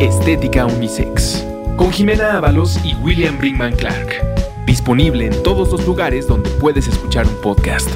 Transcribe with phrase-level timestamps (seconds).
[0.00, 1.44] Estética Unisex,
[1.76, 4.22] con Jimena Ábalos y William Brinkman Clark.
[4.64, 7.90] Disponible en todos los lugares donde puedes escuchar un podcast.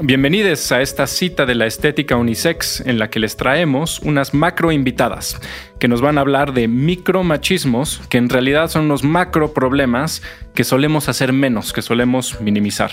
[0.00, 4.70] Bienvenidos a esta cita de la estética unisex en la que les traemos unas macro
[4.70, 5.40] invitadas
[5.80, 10.22] que nos van a hablar de micromachismos que en realidad son unos macro problemas
[10.54, 12.92] que solemos hacer menos, que solemos minimizar.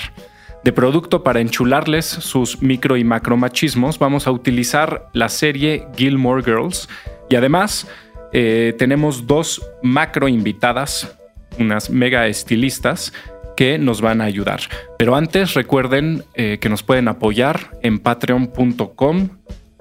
[0.63, 6.43] De producto para enchularles sus micro y macro machismos, vamos a utilizar la serie Gilmore
[6.43, 6.89] Girls
[7.29, 7.87] y además
[8.33, 11.15] eh, tenemos dos macro invitadas,
[11.57, 13.13] unas mega estilistas
[13.55, 14.61] que nos van a ayudar.
[14.97, 19.29] Pero antes recuerden eh, que nos pueden apoyar en patreon.com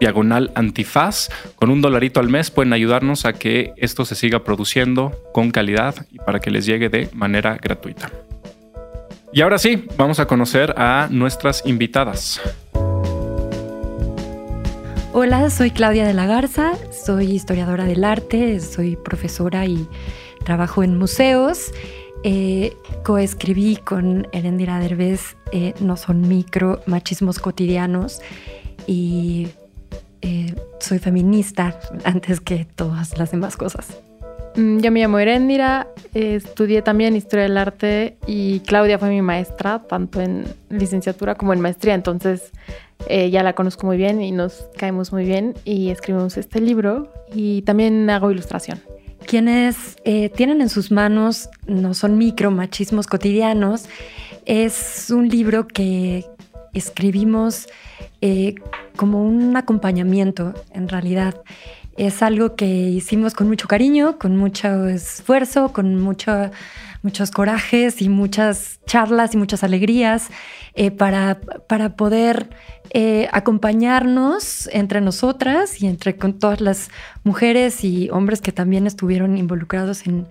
[0.00, 1.28] diagonal antifaz.
[1.56, 6.06] Con un dolarito al mes pueden ayudarnos a que esto se siga produciendo con calidad
[6.10, 8.10] y para que les llegue de manera gratuita.
[9.32, 12.40] Y ahora sí, vamos a conocer a nuestras invitadas.
[15.12, 19.86] Hola, soy Claudia de la Garza, soy historiadora del arte, soy profesora y
[20.44, 21.72] trabajo en museos.
[22.24, 28.20] Eh, coescribí con Erendira Derbez eh, No son micro machismos cotidianos
[28.88, 29.46] y
[30.20, 34.00] eh, soy feminista antes que todas las demás cosas.
[34.58, 39.78] Mm, yo me llamo Erendira, estudié también Historia del Arte y Claudia fue mi maestra,
[39.78, 42.50] tanto en licenciatura como en maestría, entonces
[43.06, 47.12] eh, ya la conozco muy bien y nos caemos muy bien y escribimos este libro
[47.32, 48.80] y también hago ilustración.
[49.24, 53.84] Quienes eh, tienen en sus manos No son micro machismos cotidianos
[54.44, 56.24] es un libro que
[56.72, 57.68] escribimos
[58.20, 58.56] eh,
[58.96, 61.42] como un acompañamiento en realidad
[61.98, 66.50] es algo que hicimos con mucho cariño, con mucho esfuerzo, con mucho,
[67.02, 70.28] muchos corajes y muchas charlas y muchas alegrías
[70.74, 72.50] eh, para, para, poder
[72.90, 76.90] eh, acompañarnos entre nosotras y entre con todas las
[77.24, 80.28] mujeres y hombres que también estuvieron involucrados en,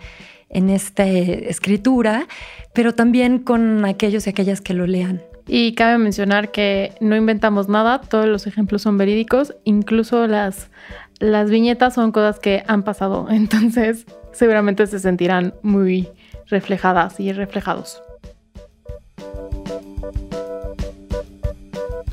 [0.49, 2.27] en esta escritura,
[2.73, 5.21] pero también con aquellos y aquellas que lo lean.
[5.49, 10.69] Y cabe mencionar que no inventamos nada, todos los ejemplos son verídicos, incluso las
[11.19, 16.09] las viñetas son cosas que han pasado, entonces seguramente se sentirán muy
[16.47, 18.01] reflejadas y reflejados.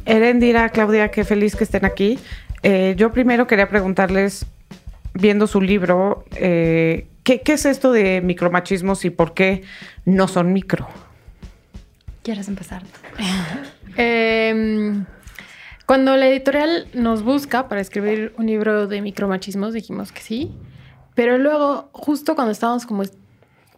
[0.06, 2.19] Erendira, Claudia, qué feliz que estén aquí.
[2.62, 4.47] Eh, yo primero quería preguntarles,
[5.14, 9.62] viendo su libro, eh, ¿qué, es esto de micromachismos y por qué
[10.04, 10.88] no son micro?
[12.22, 12.82] ¿Quieres empezar?
[13.97, 15.04] eh,
[15.86, 20.52] cuando la editorial nos busca para escribir un libro de micromachismos, dijimos que sí.
[21.14, 23.02] Pero luego, justo cuando estábamos como,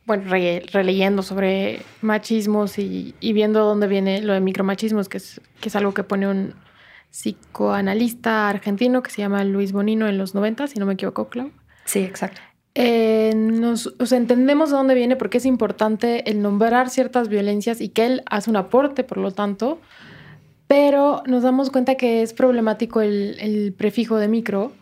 [0.07, 5.77] bueno, releyendo sobre machismos y, viendo dónde viene lo de micromachismos, que es, que es
[5.77, 6.55] algo que pone un
[7.11, 11.51] psicoanalista argentino que se llama Luis Bonino en los 90, si no me equivoco, Clau.
[11.85, 12.41] Sí, exacto.
[12.75, 17.81] Eh, nos, o sea, entendemos de dónde viene porque es importante el nombrar ciertas violencias
[17.81, 19.81] y que él hace un aporte, por lo tanto,
[20.67, 24.73] pero nos damos cuenta que es problemático el, prefijo de micro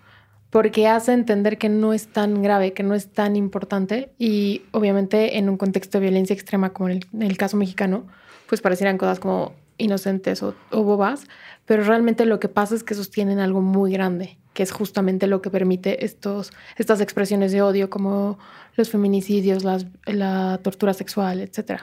[0.51, 5.37] porque hace entender que no es tan grave, que no es tan importante y obviamente
[5.39, 8.07] en un contexto de violencia extrema como en el, caso mexicano,
[8.49, 11.27] pues parecieran cosas como inocentes o, bobas,
[11.67, 15.43] pero realmente lo que pasa es que sostienen algo muy grande, que es justamente lo
[15.43, 18.39] que permite estos, estas expresiones de odio como
[18.77, 21.83] los feminicidios, la tortura sexual, etc.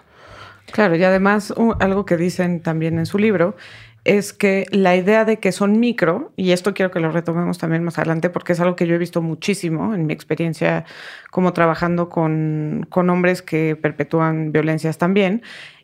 [0.71, 3.55] Claro, y además algo que dicen también en su libro
[4.03, 7.83] es que la idea de que son micro, y esto quiero que lo retomemos también
[7.83, 10.85] más adelante porque es algo que yo he visto muchísimo en mi experiencia
[11.29, 15.43] como trabajando con, hombres que perpetúan violencias también,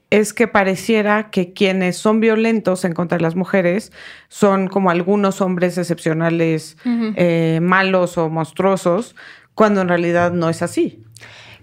[0.10, 3.92] es que pareciera que quienes son violentos en contra de las mujeres
[4.30, 9.16] son como algunos hombres excepcionales, eh, malos o monstruosos,
[9.54, 11.04] cuando en realidad no es así.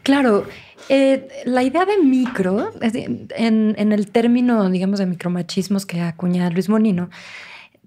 [0.04, 0.44] Claro,
[0.90, 7.08] eh, la idea de micro, en, el término, digamos, de micromachismos que acuña Luis Monino,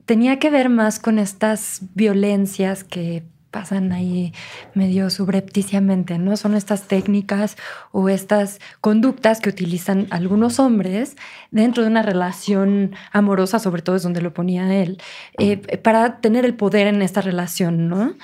[0.05, 4.33] tenía que ver más con estas violencias que pasan ahí
[4.73, 6.35] medio subrepticiamente, ¿no?
[6.37, 7.55] Son estas técnicas
[7.91, 11.15] o estas conductas que utilizan algunos hombres
[11.51, 14.99] dentro de una relación amorosa, sobre todo es donde lo ponía él,
[15.37, 18.15] eh, para tener el poder en esta relación, ¿no?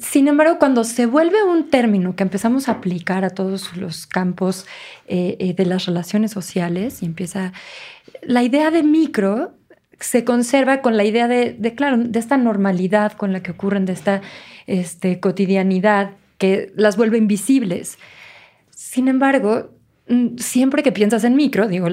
[0.00, 4.66] Sin embargo, cuando se vuelve un término que empezamos a aplicar a todos los campos
[5.08, 7.52] eh, eh, de las relaciones sociales y empieza
[8.22, 9.54] la idea de micro
[10.02, 13.92] se conserva con la idea de, claro, de esta normalidad con la que ocurren, de
[13.92, 14.20] esta
[14.66, 17.98] este, cotidianidad que las vuelve invisibles.
[18.70, 19.70] Sin embargo,
[20.08, 21.86] mm, siempre que piensas en micro, digo,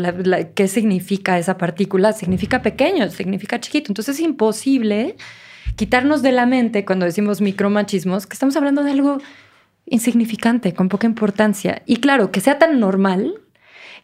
[0.55, 2.13] ¿qué significa esa partícula?
[2.13, 3.91] Significa pequeño, significa chiquito.
[3.91, 5.15] Entonces es imposible
[5.75, 9.19] quitarnos de la mente cuando decimos micromachismos que estamos hablando de algo
[9.85, 11.81] insignificante, con poca importancia.
[11.85, 13.41] Y claro, que sea tan normal,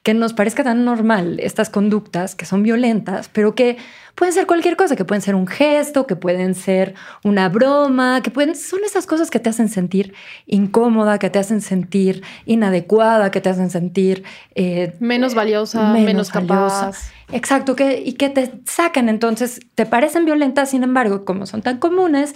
[0.05, 3.77] que nos parezca tan normal estas conductas que son violentas, pero que
[4.13, 6.93] pueden ser cualquier cosa, que pueden ser un gesto, que pueden ser
[7.23, 10.13] una broma, que pueden son esas cosas que te hacen sentir
[10.45, 14.23] incómoda, que te hacen sentir inadecuada, que te hacen sentir
[14.53, 17.11] eh, menos valiosa, menos, capaz.
[17.31, 21.79] Exacto, que, y que te sacan entonces, te parecen violentas, sin embargo, como son tan
[21.79, 22.35] comunes,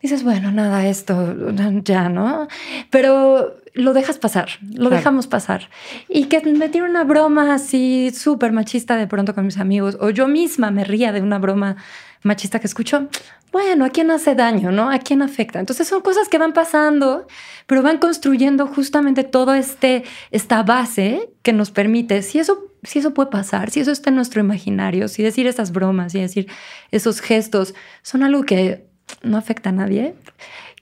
[0.00, 1.36] dices, bueno, nada, esto
[1.84, 2.48] ya, ¿no?
[2.88, 5.70] Pero lo dejas pasar, lo dejamos pasar.
[6.08, 10.10] Y que me tiene una broma así súper machista de pronto con mis amigos, o
[10.10, 11.76] yo misma me ría de una broma
[12.22, 13.08] machista que escucho,
[13.50, 14.90] bueno, ¿a quién hace daño, no?
[14.90, 15.58] ¿A quién afecta?
[15.58, 17.26] Entonces son cosas que van pasando,
[17.66, 23.14] pero van construyendo justamente todo este, esta base que nos permite, si eso, si eso
[23.14, 26.48] puede pasar, si eso está en nuestro imaginario, si decir esas bromas y decir
[26.90, 28.86] esos gestos son algo que
[29.22, 30.14] no afecta a nadie,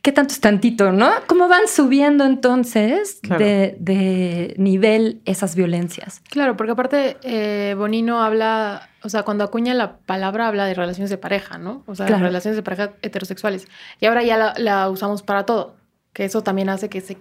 [0.03, 1.11] ¿Qué tanto es tantito, no?
[1.27, 6.23] ¿Cómo van subiendo entonces de, nivel esas violencias?
[6.31, 11.11] Claro, porque aparte eh, Bonino habla, o sea, cuando acuña la palabra habla de relaciones
[11.11, 11.83] de pareja, ¿no?
[11.87, 13.69] O sea, relaciones de pareja heterosexuales.
[14.01, 15.77] Y ahora ya la, usamos para todo,
[16.15, 17.19] que eso también hace que se,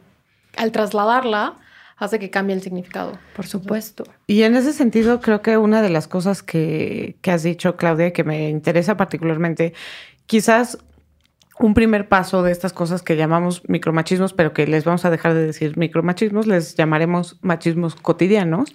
[0.56, 1.58] al trasladarla,
[1.98, 3.20] hace que cambie el significado.
[3.36, 4.06] Por supuesto.
[4.26, 8.14] Y en ese sentido, creo que una de las cosas que, que has dicho, Claudia,
[8.14, 9.74] que me interesa particularmente,
[10.28, 10.78] quizás
[11.60, 15.34] un primer paso de estas cosas que llamamos micromachismos, pero que les vamos a dejar
[15.34, 18.74] de decir micromachismos, les llamaremos machismos cotidianos.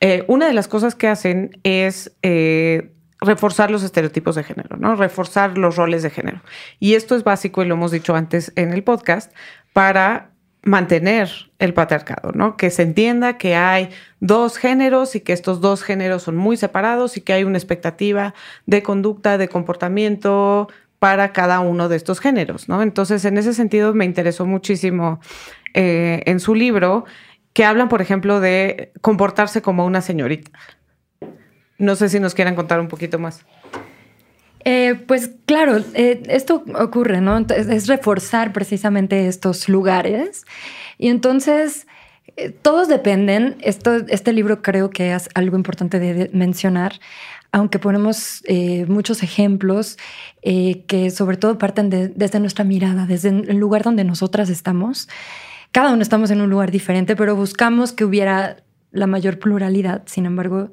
[0.00, 4.96] Eh, una de las cosas que hacen es eh, reforzar los estereotipos de género, ¿no?
[4.96, 6.42] Reforzar los roles de género.
[6.78, 9.32] Y esto es básico y lo hemos dicho antes en el podcast
[9.72, 10.30] para
[10.62, 12.58] mantener el patriarcado, ¿no?
[12.58, 13.88] Que se entienda que hay
[14.20, 18.34] dos géneros y que estos dos géneros son muy separados y que hay una expectativa
[18.66, 20.68] de conducta, de comportamiento
[21.00, 22.82] para cada uno de estos géneros, ¿no?
[22.82, 25.18] Entonces, en ese sentido, me interesó muchísimo
[25.72, 27.06] eh, en su libro
[27.54, 30.50] que hablan, por ejemplo, de comportarse como una señorita.
[31.78, 33.46] No sé si nos quieran contar un poquito más.
[34.66, 37.38] Eh, pues claro, eh, esto ocurre, ¿no?
[37.48, 40.44] Es reforzar precisamente estos lugares.
[40.98, 41.86] Y entonces,
[42.60, 47.00] todos dependen, esto, este libro creo que es algo importante de mencionar,
[47.52, 49.98] aunque ponemos eh, muchos ejemplos
[50.42, 55.08] eh, que sobre todo parten desde nuestra mirada, desde el lugar donde nosotras estamos.
[55.72, 58.56] Cada uno estamos en un lugar diferente, pero buscamos que hubiera
[58.92, 60.02] la mayor pluralidad.
[60.06, 60.72] Sin embargo,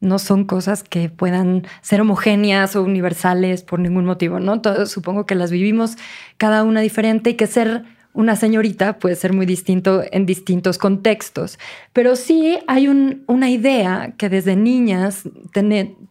[0.00, 4.60] no son cosas que puedan ser homogéneas o universales por ningún motivo, ¿no?
[4.86, 5.96] supongo que las vivimos
[6.36, 7.84] cada una diferente y que ser
[8.18, 11.56] una señorita puede ser muy distinto en distintos contextos,
[11.92, 15.22] pero sí hay una idea que desde niñas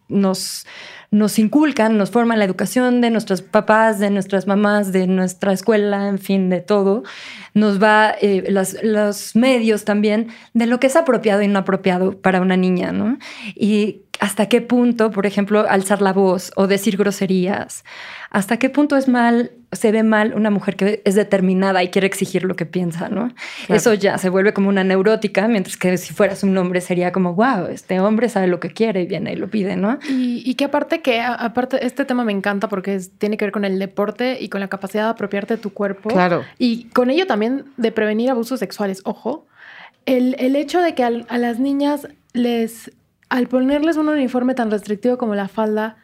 [0.08, 0.66] nos,
[1.10, 6.08] nos inculcan, nos forman la educación de nuestros papás, de nuestras mamás, de nuestra escuela,
[6.08, 7.02] en fin, de todo.
[7.52, 8.42] Nos va eh,
[8.82, 13.18] los medios también de lo que es apropiado y no apropiado para una niña, ¿no?
[14.20, 17.84] Hasta qué punto, por ejemplo, alzar la voz o decir groserías,
[18.30, 22.06] hasta qué punto es mal, se ve mal una mujer que es determinada y quiere
[22.06, 23.32] exigir lo que piensa, ¿no?
[23.68, 27.34] Eso ya se vuelve como una neurótica, mientras que si fueras un hombre sería como,
[27.34, 29.98] wow, este hombre sabe lo que quiere y viene y lo pide, ¿no?
[30.08, 33.78] Y, que aparte que, aparte, este tema me encanta porque tiene que ver con el
[33.78, 36.10] deporte y con la capacidad de apropiarte de tu cuerpo.
[36.10, 36.44] Claro.
[36.58, 39.46] Y con ello también de prevenir abusos sexuales, ojo.
[40.06, 42.90] El, el hecho de que a las niñas les
[43.28, 45.96] al ponerles un uniforme tan restrictivo como la falda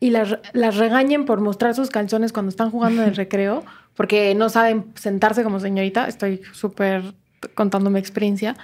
[0.00, 3.64] y las, regañen por mostrar sus calzones cuando están jugando en el recreo,
[3.94, 7.14] porque no saben sentarse como señorita, estoy súper
[7.54, 8.56] contando mi experiencia,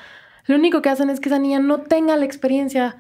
[0.47, 2.97] lo único que hacen es que esa niña no tenga la experiencia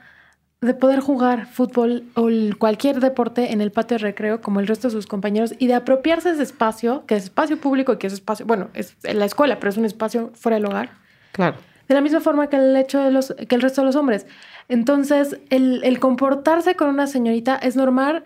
[0.60, 4.88] de poder jugar fútbol o cualquier deporte en el patio de recreo como el resto
[4.88, 8.08] de sus compañeros y de apropiarse de ese espacio, que es espacio público y que
[8.08, 10.90] es espacio, bueno, es en la escuela, pero es un espacio fuera del hogar.
[11.32, 11.56] Claro.
[11.90, 14.24] De la misma forma que el hecho de los, que el resto de los hombres.
[14.68, 18.22] Entonces, el, comportarse con una señorita es normal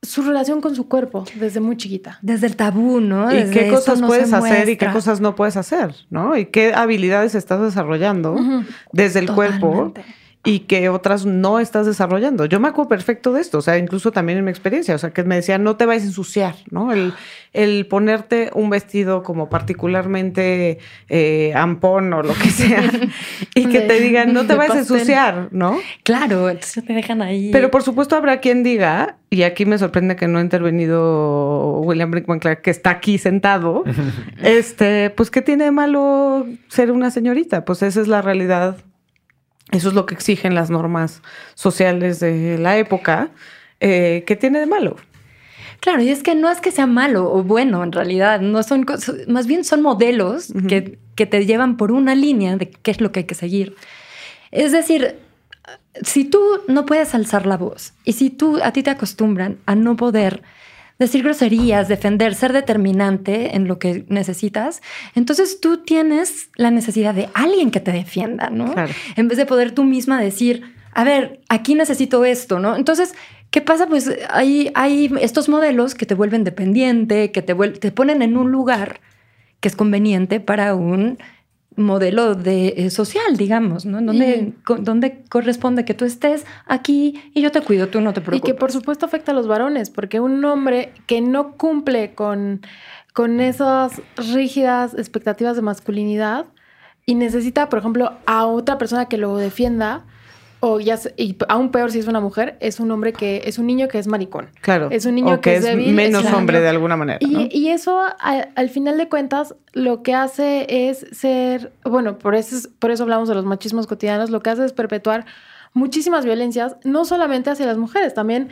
[0.00, 2.20] su relación con su cuerpo desde muy chiquita.
[2.22, 3.36] Desde el tabú, ¿no?
[3.36, 6.36] y qué cosas puedes hacer y qué cosas no puedes hacer, ¿no?
[6.36, 8.36] Y qué habilidades estás desarrollando
[8.92, 9.92] desde el cuerpo
[10.44, 12.46] y que otras no estás desarrollando.
[12.46, 15.10] Yo me acuerdo perfecto de esto, o sea, incluso también en mi experiencia, o sea,
[15.10, 16.92] que me decían, no te vayas a ensuciar, ¿no?
[16.92, 17.12] El,
[17.52, 20.78] el ponerte un vestido como particularmente
[21.08, 22.82] eh, ampón o lo que sea
[23.54, 25.78] y que te digan, no te vayas a ensuciar, ¿no?
[26.04, 27.50] Claro, entonces te dejan ahí.
[27.52, 32.10] Pero por supuesto habrá quien diga, y aquí me sorprende que no ha intervenido William
[32.10, 33.84] Brinkman Clark, que está aquí sentado,
[34.42, 37.64] este, pues, ¿qué tiene de malo ser una señorita?
[37.64, 38.76] Pues esa es la realidad
[39.72, 41.22] eso es lo que exigen las normas
[41.54, 43.30] sociales de la época.
[43.80, 44.96] Eh, ¿Qué tiene de malo?
[45.80, 48.84] Claro, y es que no es que sea malo o bueno en realidad, no son
[49.28, 53.12] más bien son modelos que, que te llevan por una línea de qué es lo
[53.12, 53.76] que hay que seguir.
[54.50, 55.16] Es decir,
[56.02, 59.74] si tú no puedes alzar la voz y si tú a ti te acostumbran a
[59.74, 60.42] no poder
[60.98, 64.82] decir groserías, defender, ser determinante en lo que necesitas,
[65.14, 68.74] entonces tú tienes la necesidad de alguien que te defienda, ¿no?
[69.16, 72.74] En vez de poder tú misma decir, a ver, aquí necesito esto, ¿no?
[72.74, 73.14] Entonces,
[73.50, 73.86] ¿qué pasa?
[73.86, 78.50] Pues hay, hay estos modelos que te vuelven dependiente, que te, te ponen en un
[78.50, 79.00] lugar
[79.60, 81.18] que es conveniente para un
[81.78, 84.02] modelo de eh, social, digamos, ¿no?
[84.02, 88.48] Donde, donde corresponde que tú estés aquí y yo te cuido, tú no te preocupes.
[88.48, 92.60] Y que por supuesto afecta a los varones, porque un hombre que no cumple con,
[93.14, 96.46] con esas rígidas expectativas de masculinidad
[97.06, 100.04] y necesita, por ejemplo, a otra persona que lo defienda,
[100.60, 103.66] o ya, y aún peor si es una mujer, es un hombre que es un
[103.66, 104.50] niño que es maricón.
[104.60, 104.88] Claro.
[104.90, 107.18] Es un niño que, es, menos hombre de alguna manera.
[107.20, 112.90] Y, eso, al final de cuentas, lo que hace es ser, bueno, por eso, por
[112.90, 115.26] eso hablamos de los machismos cotidianos, lo que hace es perpetuar
[115.74, 118.48] muchísimas violencias, no solamente hacia las mujeres, también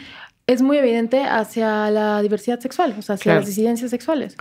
[0.47, 4.37] es muy evidente hacia la diversidad sexual, o sea, hacia las disidencias sexuales.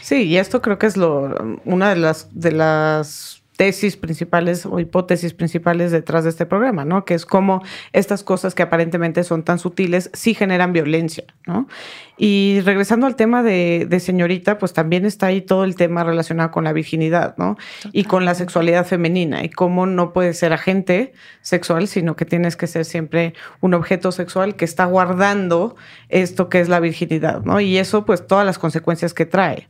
[0.00, 1.34] Sí, y esto creo que es lo
[1.66, 7.04] una de las de las tesis principales o hipótesis principales detrás de este programa, ¿no?
[7.04, 7.62] Que es cómo
[7.92, 11.68] estas cosas que aparentemente son tan sutiles sí generan violencia, ¿no?
[12.16, 16.64] Y regresando al tema de, señorita, pues también está ahí todo el tema relacionado con
[16.64, 17.58] la virginidad, ¿no?
[17.92, 21.12] Y con la sexualidad femenina y cómo no puedes ser agente
[21.42, 25.76] sexual, sino que tienes que ser siempre un objeto sexual que está guardando
[26.08, 27.60] esto que es la virginidad, ¿no?
[27.60, 29.68] Y eso, pues todas las consecuencias que trae.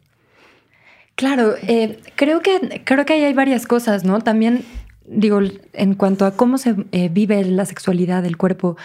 [1.14, 4.20] Claro, eh, creo, que, creo que ahí hay varias cosas, ¿no?
[4.20, 4.64] También,
[5.04, 5.40] digo,
[5.74, 8.76] en cuanto a cómo se eh, vive la sexualidad del cuerpo,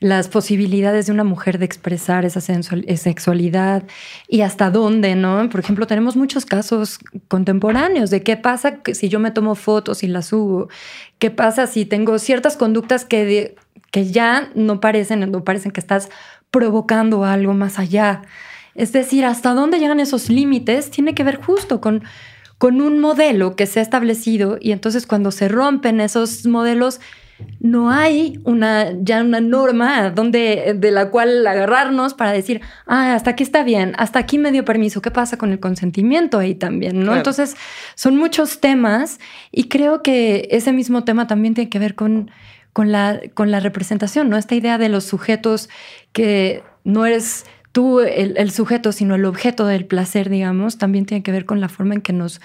[0.00, 2.40] las posibilidades de una mujer de expresar esa
[2.86, 3.84] eh, sexualidad
[4.28, 5.48] y hasta dónde, ¿no?
[5.50, 10.08] Por ejemplo, tenemos muchos casos contemporáneos de qué pasa si yo me tomo fotos y
[10.08, 10.68] las subo,
[11.18, 13.56] qué pasa si tengo ciertas conductas que,
[13.90, 16.08] que ya no parecen, no parecen que estás
[16.50, 18.22] provocando algo más allá.
[18.74, 22.02] Es decir, hasta dónde llegan esos límites tiene que ver justo con,
[22.58, 27.00] con un modelo que se ha establecido y entonces cuando se rompen esos modelos
[27.60, 33.30] no hay una ya una norma donde de la cual agarrarnos para decir, ah, hasta
[33.30, 37.04] aquí está bien, hasta aquí me dio permiso, ¿qué pasa con el consentimiento ahí también?
[37.04, 37.16] ¿no?
[37.16, 37.56] Entonces,
[37.96, 39.18] son muchos temas
[39.50, 42.30] y creo que ese mismo tema también tiene que ver con,
[42.72, 44.36] con, la, con la representación, ¿no?
[44.36, 45.68] Esta idea de los sujetos
[46.12, 51.32] que no eres tú el, sujeto, sino el objeto del placer, digamos, también tiene que
[51.32, 52.40] ver con la forma en que nos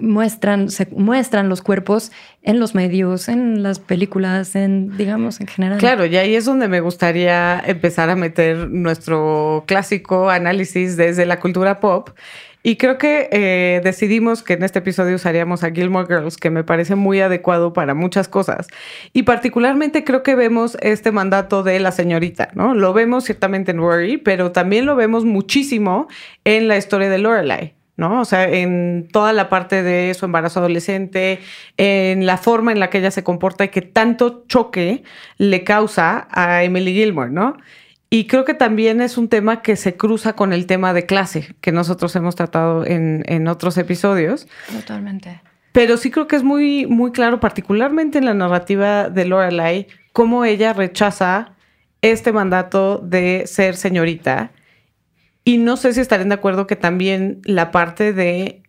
[0.00, 2.12] muestran, se muestran los cuerpos
[2.42, 5.78] en los medios, en las películas, en, digamos, en general.
[5.78, 11.38] Claro, y ahí es donde me gustaría empezar a meter nuestro clásico análisis desde la
[11.40, 12.08] cultura pop
[12.68, 16.64] y creo que eh, decidimos que en este episodio usaríamos a Gilmore Girls, que me
[16.64, 18.68] parece muy adecuado para muchas cosas.
[19.14, 22.74] Y particularmente creo que vemos este mandato de la señorita, ¿no?
[22.74, 26.08] Lo vemos ciertamente en Rory, pero también lo vemos muchísimo
[26.44, 27.74] en la historia de Lorelai.
[27.96, 28.20] ¿no?
[28.20, 31.40] O sea, en toda la parte de su embarazo adolescente,
[31.78, 35.04] en la forma en la que ella se comporta y que tanto choque
[35.38, 37.56] le causa a Emily Gilmore, ¿no?
[38.10, 41.54] Y creo que también es un tema que se cruza con el tema de clase,
[41.60, 44.48] que nosotros hemos tratado en, en otros episodios.
[44.72, 45.42] Totalmente.
[45.72, 50.44] Pero sí creo que es muy, muy claro, particularmente en la narrativa de Lorelai, cómo
[50.44, 51.54] ella rechaza
[52.02, 54.52] este mandato de ser señorita.
[55.44, 58.62] Y no sé si estarían de acuerdo que también la parte de,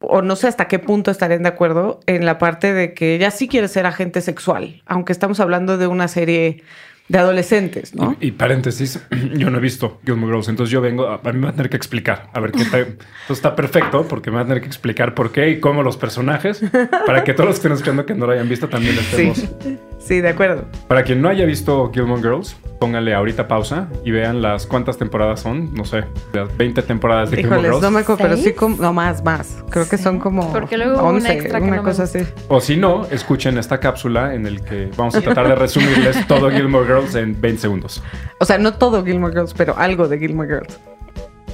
[0.00, 3.30] o no sé hasta qué punto estarían de acuerdo en la parte de que ella
[3.30, 6.62] sí quiere ser agente sexual, aunque estamos hablando de una serie
[7.08, 8.16] de adolescentes, ¿no?
[8.20, 9.00] Y, paréntesis,
[9.34, 11.54] yo no he visto Gilmore Girls, entonces yo vengo, a, a, mí me va a
[11.54, 14.60] tener que explicar, a ver qué está, entonces está perfecto, porque me va a tener
[14.60, 16.62] que explicar por qué y cómo los personajes,
[17.06, 19.38] para que todos los que estén escuchando que no lo hayan visto también estemos.
[19.38, 20.64] Sí, sí de acuerdo.
[20.86, 25.40] Para quien no haya visto Gilmore Girls, póngale ahorita pausa y vean las cuántas temporadas
[25.40, 27.82] son, no sé, las 20 temporadas de Gilmore Girls.
[27.82, 29.64] no me acuerdo, pero sí como, no más, más.
[29.70, 32.20] Creo que son como porque luego 11, una, extra una cosa así.
[32.48, 36.50] O si no, escuchen esta cápsula en el que vamos a tratar de resumirles todo
[36.50, 38.02] Gilmore Girls en 20 segundos.
[38.40, 40.78] O sea, no todo Gilmore Girls, pero algo de Gilmore Girls.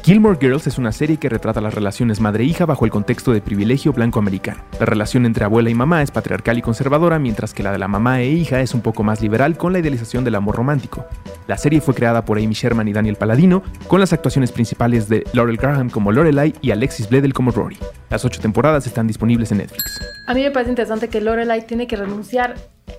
[0.05, 3.95] Gilmore Girls es una serie que retrata las relaciones madre-hija bajo el contexto de privilegio
[3.95, 4.63] blanco-americano.
[4.79, 7.89] La relación entre abuela y mamá es patriarcal y conservadora, mientras que la de la
[7.89, 11.07] mamá e hija es un poco más liberal con la idealización del amor romántico.
[11.47, 15.25] La serie fue creada por Amy Sherman y Daniel Paladino, con las actuaciones principales de
[15.33, 17.79] Laurel Graham como Lorelai y Alexis Bledel como Rory.
[18.11, 20.03] Las ocho temporadas están disponibles en Netflix.
[20.27, 22.57] A mí me parece interesante que Lorelai tiene que renunciar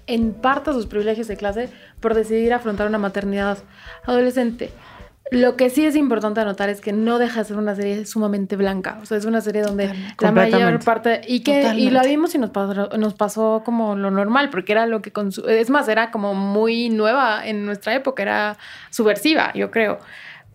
[0.08, 1.70] en parte a sus privilegios de clase
[2.00, 3.60] por decidir afrontar una maternidad
[4.06, 4.72] adolescente.
[5.32, 8.56] Lo que sí es importante anotar es que no deja de ser una serie sumamente
[8.56, 9.00] blanca.
[9.02, 11.22] O sea, es una serie donde la mayor parte.
[11.28, 14.86] Y que y la vimos y nos pasó, nos pasó como lo normal, porque era
[14.86, 15.12] lo que.
[15.48, 18.58] Es más, era como muy nueva en nuestra época, era
[18.92, 19.98] subversiva, yo creo.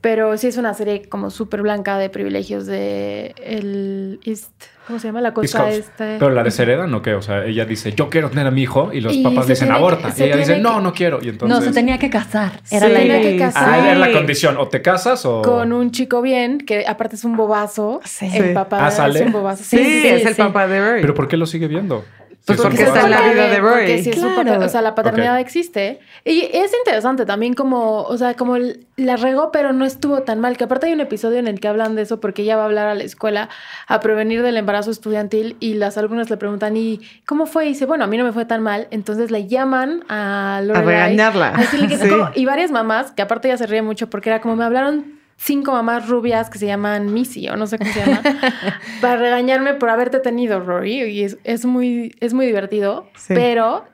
[0.01, 4.53] Pero sí es una serie como súper blanca de privilegios de el East,
[4.91, 5.21] ¿cómo se llama?
[5.21, 6.17] La cosa esta.
[6.19, 7.15] Pero la desheredan o qué?
[7.15, 10.13] O sea, ella dice, yo quiero tener a mi hijo y los papás dicen aborta.
[10.17, 11.21] y ella dice, no, no quiero.
[11.23, 11.59] Y entonces...
[11.59, 12.61] No, se tenía que casar.
[12.71, 13.21] Era la idea.
[13.21, 13.69] que casar.
[13.69, 14.57] Ah, era la condición.
[14.59, 15.43] O te casas o...
[15.43, 18.01] Con un chico bien, que aparte es un bobazo.
[18.21, 19.21] El papá ah, ¿sale?
[19.21, 19.63] es un bobazo.
[19.65, 21.01] Sí, es el papá de Rory.
[21.01, 22.05] ¿Pero por qué lo sigue viendo?
[22.47, 23.87] Pues porque está en la vida de Roy.
[23.87, 26.01] Porque si o sea, la paternidad existe.
[26.25, 28.57] Y es interesante también como, o sea, como
[28.97, 30.57] la regó, pero no estuvo tan mal.
[30.57, 32.65] Que aparte hay un episodio en el que hablan de eso porque ella va a
[32.67, 33.49] hablar a la escuela
[33.87, 37.67] a prevenir del embarazo estudiantil y las alumnas le preguntan, ¿y cómo fue?
[37.67, 38.89] Y dice, bueno, a mí no me fue tan mal.
[38.91, 40.83] Entonces le llaman a Lorelai.
[40.83, 42.33] A regañarla.
[42.35, 45.73] y varias mamás, que aparte ella se ríe mucho porque era como me hablaron cinco
[45.73, 48.23] mamás rubias que se llaman Missy o no sé cómo se llama,
[49.01, 51.03] para regañarme por haberte tenido, Rory.
[51.03, 53.87] Y es, muy, es muy divertido, pero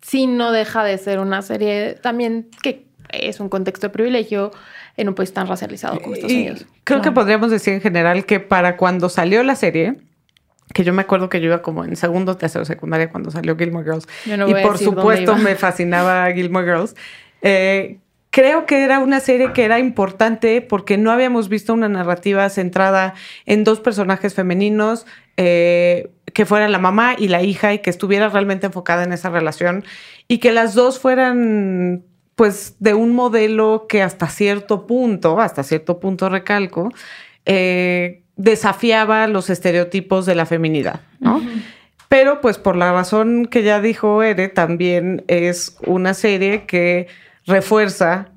[0.00, 4.50] sí no deja de ser una serie también que es un contexto de privilegio
[4.96, 6.66] en un país tan racializado como Estados Unidos.
[6.84, 9.98] Creo que podríamos decir en general que para cuando salió la serie,
[10.72, 13.84] que yo me acuerdo que yo iba como en segundo, tercero, secundaria cuando salió Gilmore
[13.84, 14.08] Girls.
[14.24, 16.96] y por supuesto me fascinaba Gilmore Girls.
[17.42, 17.98] Eh,
[18.36, 23.14] creo que era una serie que era importante porque no habíamos visto una narrativa centrada
[23.46, 25.06] en dos personajes femeninos,
[25.38, 29.30] eh, que fueran la mamá y la hija y que estuviera realmente enfocada en esa
[29.30, 29.84] relación
[30.28, 35.98] y que las dos fueran pues de un modelo que hasta cierto punto, hasta cierto
[35.98, 36.92] punto recalco,
[37.46, 41.40] eh, desafiaba los estereotipos de la feminidad, ¿no?
[42.10, 47.08] Pero pues por la razón que ya dijo Ere, también es una serie que
[47.46, 48.30] refuerza,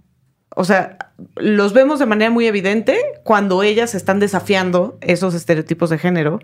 [0.55, 0.97] o sea,
[1.35, 6.39] los vemos de manera muy evidente cuando ellas están desafiando esos estereotipos de género,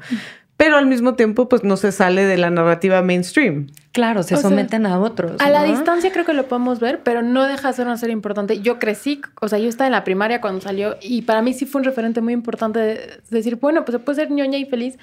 [0.58, 3.68] pero al mismo tiempo pues no se sale de la narrativa mainstream.
[3.92, 5.42] Claro, se someten a otros.
[5.42, 8.14] A la distancia creo que lo podemos ver, pero no deja de ser una serie
[8.14, 8.62] importante.
[8.62, 11.66] Yo crecí, o sea, yo estaba en la primaria cuando salió y para mí sí
[11.66, 14.98] fue un referente muy importante de decir, bueno, pues se puede ser ñoña y feliz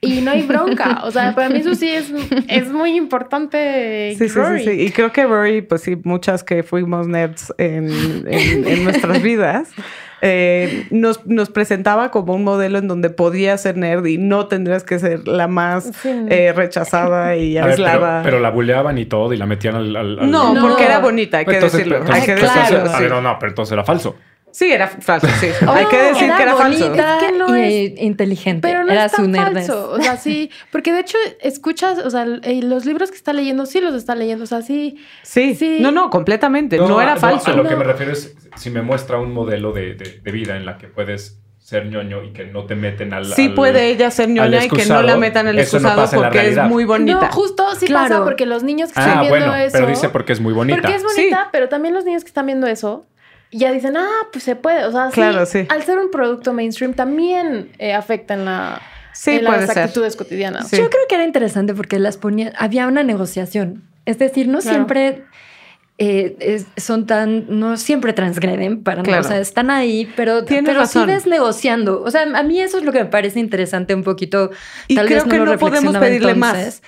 [0.00, 1.02] y no hay bronca.
[1.10, 2.12] O sea, para mí eso sí es,
[2.48, 4.14] es muy importante.
[4.16, 7.90] Sí, sí, sí, sí, Y creo que Rory, pues sí, muchas que fuimos nerds en,
[8.28, 9.68] en, nuestras vidas,
[10.20, 14.84] eh, nos, nos, presentaba como un modelo en donde podías ser nerd y no tendrías
[14.84, 18.22] que ser la más eh, rechazada y aislada.
[18.22, 20.30] pero, la buleaban y todo y la metían al...
[20.30, 22.04] No, porque era bonita, hay que decirlo.
[22.10, 22.90] hay que decirlo.
[22.90, 24.16] a ver, no, no, pero entonces era falso.
[24.52, 25.48] Sí, era falso, sí.
[25.68, 26.92] Hay que decir que era falso.
[26.92, 28.66] Es que no es inteligente.
[28.66, 29.90] Pero no era es tan falso.
[29.90, 33.80] O sea, sí, porque de hecho escuchas, o sea, los libros que está leyendo sí
[33.80, 34.96] los está leyendo, o sea, sí.
[35.22, 35.78] Sí, sí.
[35.80, 36.78] no, no, completamente.
[36.78, 37.50] No, era falso.
[37.50, 40.66] a lo que me refiero es si me muestra un modelo de, de, vida en
[40.66, 43.26] la que puedes ser ñoño y que no te meten al.
[43.26, 46.84] Sí, puede ella ser ñoña y que no la metan el excusado porque es muy
[46.84, 47.20] bonita.
[47.20, 49.72] No, justo sí pasa porque los niños que están ah, viendo eso.
[49.72, 50.80] Pero dice porque es muy bonita.
[50.80, 53.06] Porque es bonita, pero también los niños que están viendo eso
[53.52, 54.84] ya dicen, ah, pues se puede.
[54.84, 58.80] O sea, claro, sí, al ser un producto mainstream también eh, afecta en la...
[59.26, 60.70] las actitudes cotidianas.
[60.70, 63.82] Yo creo que era interesante porque las ponía, había una negociación.
[64.06, 65.24] Es decir, no siempre
[66.02, 72.02] eh, son tan, no siempre transgreden para o sea, están ahí, pero, pero sigues negociando.
[72.02, 74.50] O sea, a mí eso es lo que me parece interesante un poquito.
[74.88, 76.82] Y creo que no podemos pedirle más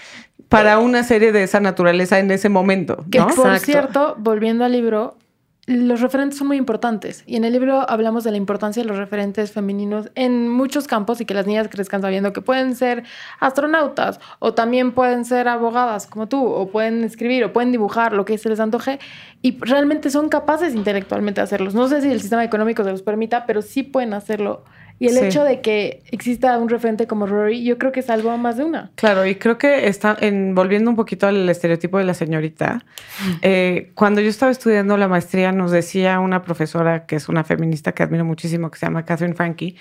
[0.49, 3.05] para una serie de esa naturaleza en ese momento.
[3.11, 5.19] Que por cierto, volviendo al libro,
[5.67, 8.99] los referentes son muy importantes y en el libro hablamos de la importancia de los
[8.99, 13.05] referentes femeninos en muchos campos y que las niñas crezcan sabiendo que pueden ser
[13.39, 18.25] astronautas o también pueden ser abogadas como tú o pueden escribir o pueden dibujar lo
[18.25, 18.99] que se les antoje
[19.41, 21.75] y realmente son capaces intelectualmente de hacerlos.
[21.75, 24.65] No sé si el sistema económico se los permita, pero sí pueden hacerlo
[25.03, 28.37] y el hecho de que exista un referente como Rory, yo creo que salvó a
[28.37, 28.91] más de una.
[28.95, 32.85] Claro, y creo que está en, volviendo un poquito al estereotipo de la señorita,
[33.43, 37.93] eh, cuando yo estaba estudiando la maestría nos decía una profesora que es una feminista
[37.93, 39.77] que admiro muchísimo, que se llama Catherine Frankie,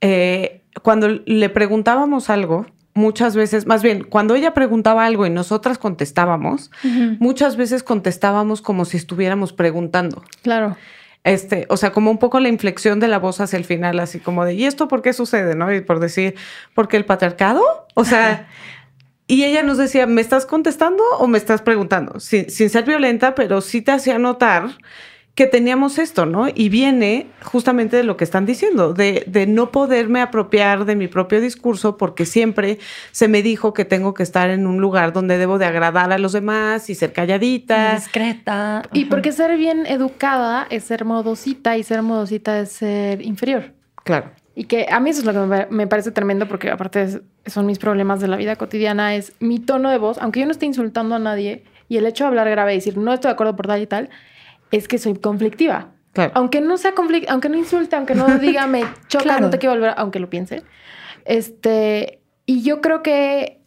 [0.00, 5.78] eh, cuando le preguntábamos algo, muchas veces, más bien, cuando ella preguntaba algo y nosotras
[5.78, 6.70] contestábamos,
[7.18, 10.22] muchas veces contestábamos como si estuviéramos preguntando.
[10.42, 10.76] Claro.
[11.24, 14.20] Este, o sea, como un poco la inflexión de la voz hacia el final, así
[14.20, 15.54] como de, ¿y esto por qué sucede?
[15.54, 15.72] ¿No?
[15.72, 16.34] Y por decir,
[16.74, 17.62] ¿porque el patriarcado?
[17.94, 18.46] O sea,
[19.26, 22.20] y ella nos decía, ¿me estás contestando o me estás preguntando?
[22.20, 24.68] Sin, sin ser violenta, pero sí te hacía notar
[25.34, 26.46] que teníamos esto, ¿no?
[26.54, 31.08] Y viene justamente de lo que están diciendo, de, de, no poderme apropiar de mi
[31.08, 32.78] propio discurso porque siempre
[33.10, 36.18] se me dijo que tengo que estar en un lugar donde debo de agradar a
[36.18, 37.96] los demás y ser calladita.
[37.96, 38.82] Discreta.
[38.92, 43.72] Y porque ser bien educada es ser modosita y ser modosita es ser inferior.
[44.04, 44.30] Claro.
[44.54, 47.80] Y que a mí eso es lo que me parece tremendo porque aparte son mis
[47.80, 51.16] problemas de la vida cotidiana, es mi tono de voz, aunque yo no esté insultando
[51.16, 53.66] a nadie y el hecho de hablar grave y decir no estoy de acuerdo por
[53.66, 54.10] tal y tal,
[54.76, 55.90] es que soy conflictiva.
[56.12, 56.32] Claro.
[56.34, 59.40] Aunque no sea conflictiva, aunque no insulte, aunque no diga me choca, Claro.
[59.42, 60.62] no te quiero volver, aunque lo piense.
[61.24, 63.60] Este, y yo creo que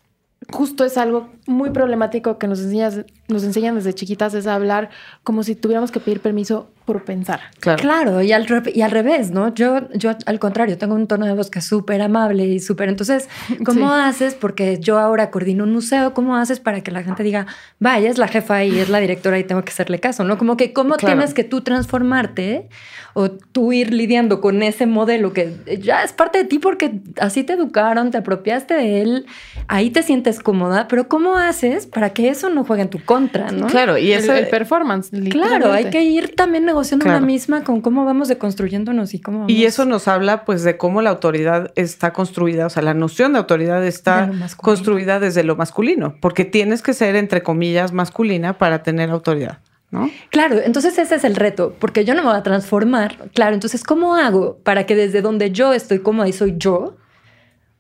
[0.52, 4.89] justo es algo muy problemático que nos enseñas, nos enseñan desde chiquitas, es hablar
[5.23, 7.39] como si tuviéramos que pedir permiso por pensar.
[7.60, 7.81] Claro.
[7.81, 9.53] Claro, y al, y al revés, ¿no?
[9.53, 12.88] Yo, yo al contrario, tengo un tono de voz que es súper amable y súper...
[12.88, 13.27] Entonces,
[13.65, 13.99] ¿cómo Sí.
[14.01, 14.36] haces?
[14.36, 17.45] Porque yo ahora coordino un museo, ¿cómo haces para que la gente diga,
[17.79, 20.38] vaya, es la jefa y es la directora y tengo que hacerle caso, ¿no?
[20.38, 21.15] Como que cómo Claro.
[21.15, 22.69] tienes que tú transformarte
[23.13, 27.43] o tú ir lidiando con ese modelo que ya es parte de ti porque así
[27.43, 29.25] te educaron, te apropiaste de él,
[29.67, 33.52] ahí te sientes cómoda, pero ¿cómo haces para que eso no juegue en tu contra,
[33.52, 33.67] ¿no?
[33.67, 35.10] Claro, y el, eso el performance.
[35.32, 37.17] Claro, hay que ir también negociando Claro.
[37.19, 40.78] una misma con cómo vamos deconstruyéndonos y cómo Y vamos- eso nos habla pues de
[40.78, 45.43] cómo la autoridad está construida, o sea, la noción de autoridad está De construida desde
[45.43, 49.60] lo masculino, porque tienes que ser entre comillas masculina para tener autoridad,
[49.91, 50.10] ¿no?
[50.30, 53.30] Claro, entonces ese es el reto, porque yo no me voy a transformar.
[53.34, 56.95] Claro, entonces, ¿cómo hago para que desde donde yo estoy cómoda y soy yo,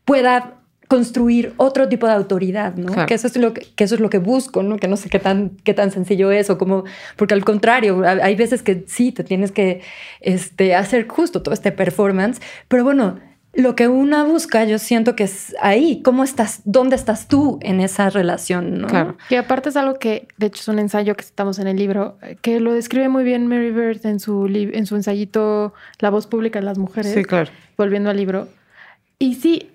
[0.05, 0.53] pueda
[0.87, 2.93] construir otro tipo de autoridad, ¿no?
[2.93, 3.07] Claro.
[3.07, 4.77] Que eso es lo que, que eso es lo que busco, ¿no?
[4.77, 6.85] Que no sé qué tan, qué tan sencillo es o como,
[7.17, 9.81] porque al contrario, ha- hay veces que sí, te tienes que
[10.21, 13.19] este, hacer justo todo este performance, pero bueno,
[13.53, 16.61] lo que una busca, yo siento que es ahí, ¿cómo estás?
[16.63, 18.87] ¿Dónde estás tú en esa relación, no?
[18.87, 19.17] Claro.
[19.29, 22.17] Que aparte es algo que, de hecho, es un ensayo que estamos en el libro,
[22.43, 26.59] que lo describe muy bien Mary Bird en su, en su ensayito La voz pública
[26.59, 27.49] de las mujeres, Sí, claro.
[27.77, 28.47] volviendo al libro.
[29.17, 29.71] Y sí,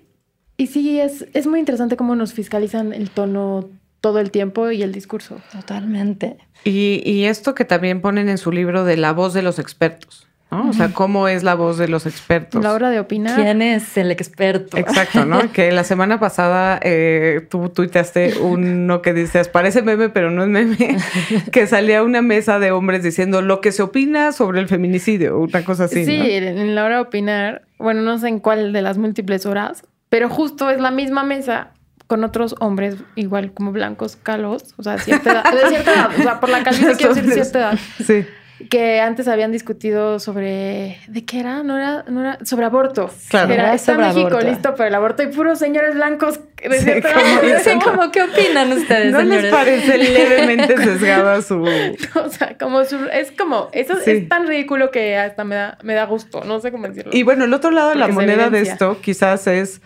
[0.62, 3.68] y sí, es, es muy interesante cómo nos fiscalizan el tono
[4.00, 5.40] todo el tiempo y el discurso.
[5.50, 6.36] Totalmente.
[6.62, 10.28] Y, y esto que también ponen en su libro de la voz de los expertos,
[10.52, 10.68] ¿no?
[10.68, 12.62] O sea, cómo es la voz de los expertos.
[12.62, 13.34] La hora de opinar.
[13.34, 14.76] ¿Quién es el experto?
[14.76, 15.50] Exacto, ¿no?
[15.52, 20.48] que la semana pasada eh, tú tuiteaste uno que dices, parece meme, pero no es
[20.48, 20.96] meme,
[21.50, 25.64] que salía una mesa de hombres diciendo lo que se opina sobre el feminicidio, una
[25.64, 26.24] cosa así, sí, ¿no?
[26.24, 30.28] en la hora de opinar, bueno, no sé en cuál de las múltiples horas, pero
[30.28, 31.68] justo es la misma mesa
[32.06, 36.10] con otros hombres, igual como blancos, calos, o sea, de cierta edad, de cierta edad,
[36.18, 38.26] o sea, por la Los quiero decir cierta edad, Sí,
[38.68, 41.62] que antes habían discutido sobre, ¿de qué era?
[41.62, 43.10] No era, no era, sobre aborto.
[43.30, 43.52] Claro.
[43.54, 44.46] Era, está sobre México aborto.
[44.46, 47.44] listo para el aborto y puros señores blancos de Sí, cierta como edad.
[47.60, 47.70] eso.
[47.70, 49.42] Sí, como, ¿qué opinan ustedes, ¿no señores?
[49.44, 49.98] les parece
[50.28, 51.56] levemente sesgada su...
[52.24, 54.10] O sea, como su- es como, eso Sí.
[54.12, 57.10] es tan ridículo que hasta me da, me da gusto, no sé cómo decirlo.
[57.14, 59.80] Y bueno, el otro lado de la moneda de esto quizás es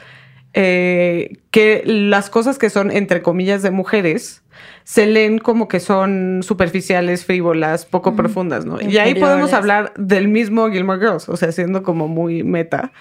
[0.58, 4.42] eh, que las cosas que son, entre comillas, de mujeres,
[4.84, 8.80] se leen como que son superficiales, frívolas, poco profundas, ¿no?
[8.80, 12.92] Y ahí podemos hablar del mismo Gilmore Girls, o sea, siendo como muy meta,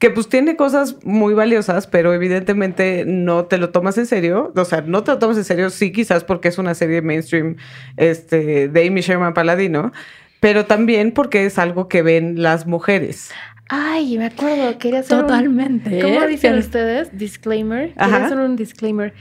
[0.00, 4.64] que pues tiene cosas muy valiosas, pero evidentemente no te lo tomas en serio, o
[4.64, 7.54] sea, no te lo tomas en serio, sí, quizás porque es una serie mainstream
[7.96, 9.92] este, de Amy Sherman Paladino,
[10.40, 13.30] pero también porque es algo que ven las mujeres.
[13.68, 16.00] Ay, me acuerdo, quería hacer un- Totalmente.
[16.00, 16.26] ¿Cómo ¿eh?
[16.28, 17.16] dicen ustedes?
[17.16, 17.92] Disclaimer.
[17.96, 18.10] Ajá.
[18.10, 19.14] Quería hacer un disclaimer.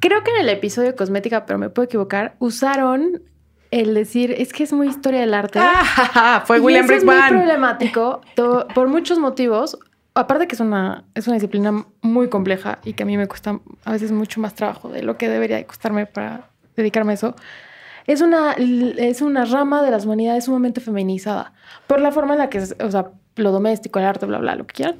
[0.00, 3.22] Creo que en el episodio de cosmética, pero me puedo equivocar, usaron
[3.70, 5.58] el decir, es que es muy historia del arte.
[5.62, 8.20] Ah, fue Y William eso es muy problemático
[8.74, 9.78] por muchos motivos.
[10.14, 13.60] Aparte que es una, es una disciplina muy compleja y que a mí me cuesta
[13.84, 17.34] a veces mucho más trabajo de lo que debería de costarme para dedicarme a eso.
[18.06, 21.54] Es una, es una rama de las humanidades sumamente feminizada
[21.86, 24.54] por la forma en la que, es, o sea, lo doméstico, el arte, bla, bla,
[24.56, 24.96] lo que quieran.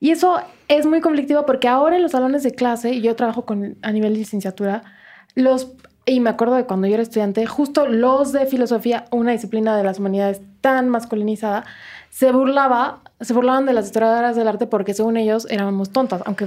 [0.00, 3.44] Y eso es muy conflictivo porque ahora en los salones de clase, y yo trabajo
[3.46, 4.82] con, a nivel de licenciatura,
[5.34, 5.68] los,
[6.04, 9.84] y me acuerdo de cuando yo era estudiante, justo los de filosofía, una disciplina de
[9.84, 11.64] las humanidades tan masculinizada,
[12.10, 16.46] se burlaba, se burlaban de las historiadoras del arte porque según ellos éramos tontas, aunque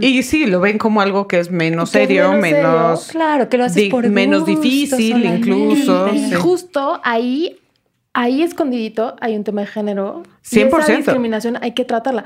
[0.00, 2.68] Y sí, lo ven como algo que es menos Que serio, menos serio.
[2.68, 5.36] menos, Claro, que lo haces por menos gusto difícil solamente.
[5.50, 6.12] incluso.
[6.12, 6.34] Y sí.
[6.34, 7.56] justo ahí,
[8.14, 10.22] ahí escondidito, hay un tema de género.
[10.50, 10.78] Y 100%.
[10.80, 12.24] esa discriminación hay que tratarla.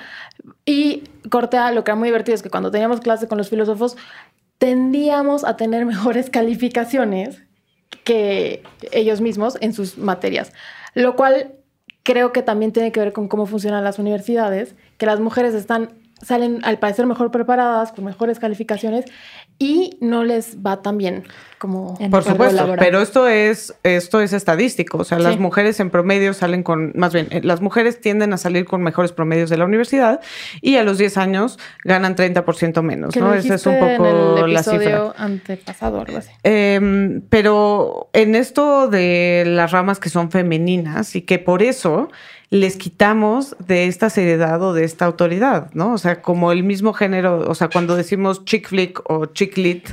[0.64, 3.96] Y Cortea, lo que era muy divertido es que cuando teníamos clase con los filósofos,
[4.58, 7.42] tendíamos a tener mejores calificaciones
[8.04, 10.52] que ellos mismos en sus materias.
[10.94, 11.52] Lo cual
[12.02, 15.90] creo que también tiene que ver con cómo funcionan las universidades, que las mujeres están
[16.22, 19.04] salen al parecer mejor preparadas, con mejores calificaciones
[19.58, 21.24] y no les va tan bien
[21.58, 22.78] como En Por supuesto, laboral.
[22.78, 24.98] pero esto es, esto es estadístico.
[24.98, 28.36] O sea, las mujeres en promedio salen con, más bien, eh, las mujeres tienden a
[28.38, 30.20] salir con mejores promedios de la universidad
[30.60, 33.34] y a los 10 años ganan 30% menos, ¿no?
[33.34, 35.12] Esa es un poco en el la cifra.
[35.16, 36.30] antepasado, algo así.
[36.42, 42.08] Em, pero en esto de las ramas que son femeninas y que por eso
[42.50, 45.92] les quitamos de esta seriedad o de esta autoridad, ¿no?
[45.92, 49.90] O sea, como el mismo género, o sea, cuando decimos chick flick o chick lit,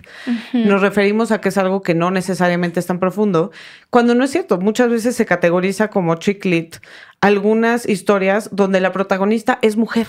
[0.54, 3.52] nos referimos a que es algo que no necesariamente es tan profundo,
[3.90, 4.60] cuando no es cierto.
[4.60, 6.76] Muchas veces se categoriza como chick lit
[7.22, 10.08] algunas historias donde la protagonista es mujer.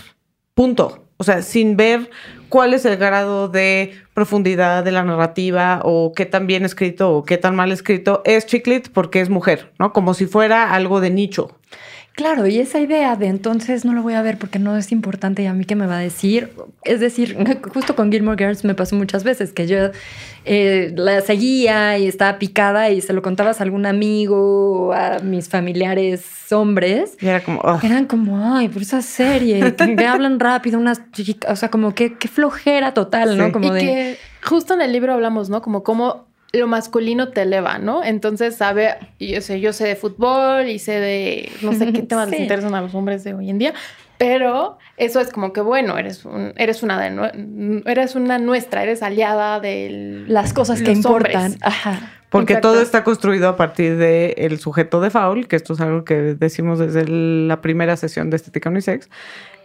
[0.55, 1.05] Punto.
[1.19, 2.11] O sea, sin ver
[2.49, 7.25] cuál es el grado de profundidad de la narrativa o qué tan bien escrito o
[7.25, 9.93] qué tan mal escrito es Chiclet porque es mujer, ¿no?
[9.93, 11.56] Como si fuera algo de nicho.
[12.17, 15.43] Claro, y esa idea de entonces no lo voy a ver porque no es importante
[15.43, 16.51] y a mí qué me va a decir.
[16.83, 17.37] Es decir,
[17.75, 19.91] justo con Gilmore Girls me pasó muchas veces que yo
[20.47, 25.19] eh, la seguía y estaba picada y se lo contabas a algún amigo o a
[25.19, 27.19] mis familiares hombres.
[27.21, 31.03] Y era como, oh, Eran como, ay, por esa serie, que, que hablan rápido, unas
[31.13, 33.53] chicas, o sea, como que qué flojera total, ¿no?
[33.53, 33.81] Como y de...
[33.81, 35.61] que justo en el libro hablamos, ¿no?
[35.61, 38.05] Como cómo lo masculino te eleva, ¿no?
[38.05, 42.31] Entonces sabe, yo sé, yo sé de fútbol y sé de, no sé qué temas
[42.31, 43.75] les interesan a los hombres de hoy en día,
[44.19, 49.03] pero eso es como que bueno, eres un, eres una de, eres una nuestra, eres
[49.03, 51.53] aliada del las cosas que importan.
[51.53, 51.63] hombres.
[51.63, 52.13] Ajá.
[52.39, 52.73] Porque Exacto.
[52.73, 56.15] todo está construido a partir del el sujeto de Foul, que esto es algo que
[56.39, 59.09] decimos desde el- la primera sesión de Estética Unisex,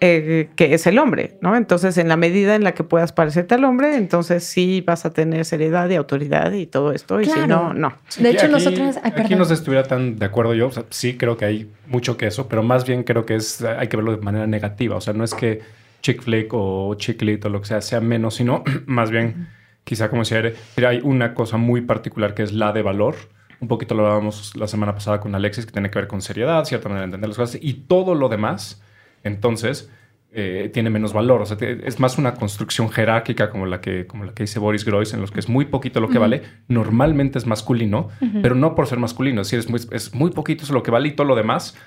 [0.04, 1.56] eh, que es el hombre, ¿no?
[1.56, 5.14] Entonces, en la medida en la que puedas parecerte al hombre, entonces sí vas a
[5.14, 7.94] tener seriedad y autoridad y todo esto, y si no, no.
[8.18, 10.68] De hecho, aquí, nosotros- ay, aquí no se estuviera tan de acuerdo yo.
[10.68, 13.62] O sea, sí creo que hay mucho que eso, pero más bien creo que es
[13.64, 14.96] hay que verlo de manera negativa.
[14.96, 15.62] O sea, no es que
[16.02, 19.50] chick flick o chick lit o lo que sea sea menos, sino más bien
[19.84, 20.54] quizá como si hay
[20.86, 23.16] hay una cosa muy particular que es la de valor.
[23.60, 26.66] Un poquito lo hablábamos la semana pasada con Alexis, que tiene que ver con seriedad,
[26.66, 28.82] cierta manera de entender las cosas y todo lo demás.
[29.24, 29.92] Entonces,
[30.34, 31.42] eh, tiene menos valor.
[31.42, 34.86] O sea, es más una construcción jerárquica como la que, como la que dice Boris
[34.86, 36.42] Groys, en los que es muy poquito lo que vale.
[36.70, 38.08] Normalmente es masculino,
[38.42, 39.42] pero no por ser masculino.
[39.42, 41.78] Es decir, es muy, es muy poquito lo que vale y todo lo demás,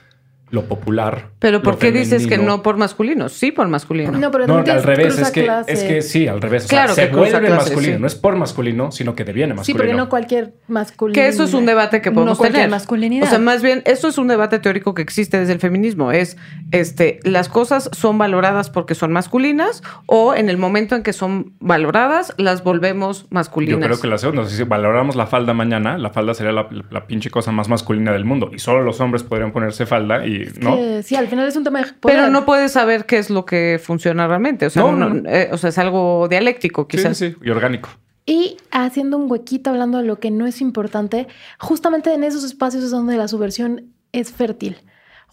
[0.55, 1.31] lo popular.
[1.41, 3.29] Pero ¿por qué dices que no por masculino?
[3.29, 4.13] Sí, por masculino.
[4.13, 6.65] No, pero No, al revés, es que, es que sí, al revés.
[6.67, 7.95] O Claro sea, se que vuelve masculino.
[7.97, 8.01] sí.
[8.01, 9.79] No es por masculino, sino que deviene Sí, masculino.
[9.79, 11.15] porque no cualquier masculino.
[11.15, 12.71] Que eso es un debate que No podemos cualquier tener.
[12.71, 13.27] masculinidad.
[13.27, 16.13] O sea, más bien, esto es un debate teórico que existe desde el feminismo.
[16.13, 16.37] Es,
[16.71, 21.55] este, las cosas son valoradas porque son masculinas o en el momento en que son
[21.61, 23.81] valoradas, las volvemos masculinas.
[23.81, 27.07] Yo creo que la segunda, si valoramos la falda mañana, la falda sería la, la
[27.07, 28.51] pinche cosa más masculina del mundo.
[28.55, 30.77] Y solo los hombres podrían ponerse falda y, ¿no?
[30.77, 32.17] Que sí, al final es un tema de poder.
[32.19, 34.67] Pero no puedes saber qué es lo que funciona realmente.
[34.67, 37.17] O sea, No, no- no, eh, o sea es algo dialéctico, Sí, quizás.
[37.17, 37.89] sí, sí, y orgánico.
[38.27, 41.27] Y haciendo un huequito hablando de lo que no es importante,
[41.59, 44.77] justamente en esos espacios es donde la subversión es fértil.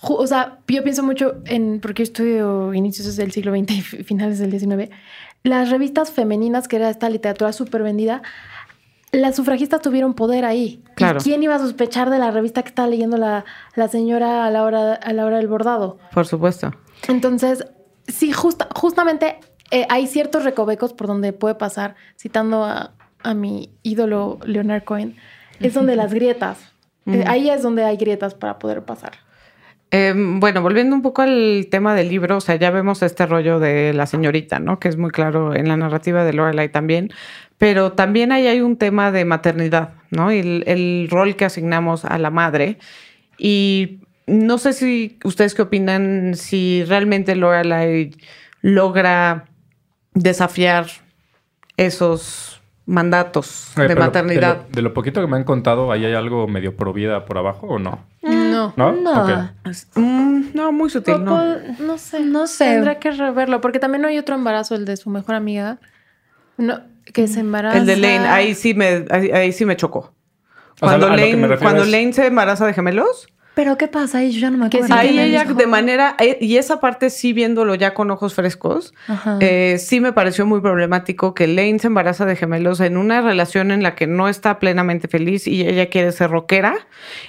[0.04, 4.04] O sea, yo pienso mucho en, porque yo estudio inicios del siglo XX y fi-
[4.04, 4.90] finales del XIX,
[5.44, 8.24] las revistas femeninas, que era esta literatura súper vendida,
[9.12, 10.84] las sufragistas tuvieron poder ahí.
[10.92, 11.20] ¿Y Claro.
[11.22, 13.44] quién iba a sospechar de la revista que estaba leyendo la,
[13.76, 15.98] la señora a la, hora, a la hora del bordado?
[16.14, 16.72] Por supuesto.
[17.08, 17.66] Entonces,
[18.08, 19.40] sí, justa- justamente
[19.72, 22.94] eh, hay ciertos recovecos por donde puede pasar, citando a,
[23.24, 25.16] a mi ídolo Leonard Cohen,
[25.60, 26.58] es donde las grietas,
[27.06, 29.12] eh, ahí es donde hay grietas para poder pasar.
[29.94, 33.60] Eh, bueno, volviendo un poco al tema del libro, o sea, ya vemos este rollo
[33.60, 34.80] de la señorita, ¿no?
[34.80, 37.12] Que es muy claro en la narrativa de Lorelai también,
[37.58, 40.32] pero también ahí hay un tema de maternidad, ¿no?
[40.32, 42.78] El, el rol que asignamos a la madre.
[43.38, 48.12] Y no sé si ustedes qué opinan, si realmente Lorelai
[48.62, 49.46] logra
[50.14, 50.88] desafiar
[51.76, 54.58] esos mandatos Oye, de maternidad.
[54.58, 57.26] De lo, de lo poquito que me han contado, ¿ahí hay algo medio pro vida
[57.26, 58.00] por abajo o no?
[58.22, 58.74] No.
[58.76, 58.92] ¿No?
[58.94, 59.24] No.
[59.24, 59.30] Ok.
[59.96, 61.32] Mm, no, muy sutil, ¿no?
[61.38, 62.20] Poco- no sé.
[62.22, 62.66] No sé.
[62.66, 65.80] Tendrá que reverlo, porque también hay otro embarazo, el de su mejor amiga,
[66.58, 67.78] no, que se embaraza.
[67.78, 70.14] El de Lane, ahí sí me, ahí, ahí sí me chocó.
[70.80, 74.20] O sea, Cuando, Lane, refiero cuando es- Lane se embaraza de gemelos, Pero ¿qué pasa
[74.20, 74.32] ahí?
[74.32, 74.94] Yo ya no me acuerdo.
[74.96, 78.94] ahí ella de manera, eh, y esa parte sí viéndolo ya con ojos frescos,
[79.42, 83.72] eh, sí me pareció muy problemático que Lane se embaraza de gemelos en una relación
[83.72, 86.76] en la que no está plenamente feliz y ella quiere ser rockera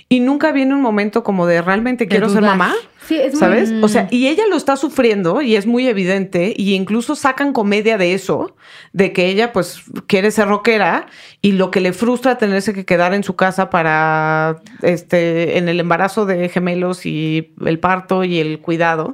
[0.09, 2.73] y nunca viene un momento como de realmente quiero ser mamá.
[3.07, 3.73] Sí, es muy- ¿Sabes?
[3.83, 7.99] O sea, y ella lo está sufriendo y es muy evidente y incluso sacan comedia
[7.99, 8.57] de eso,
[8.93, 11.07] de que ella pues quiere ser rockera
[11.41, 15.81] y lo que le frustra tenerse que quedar en su casa para, este, en el
[15.81, 19.13] embarazo de gemelos y el parto y el cuidado.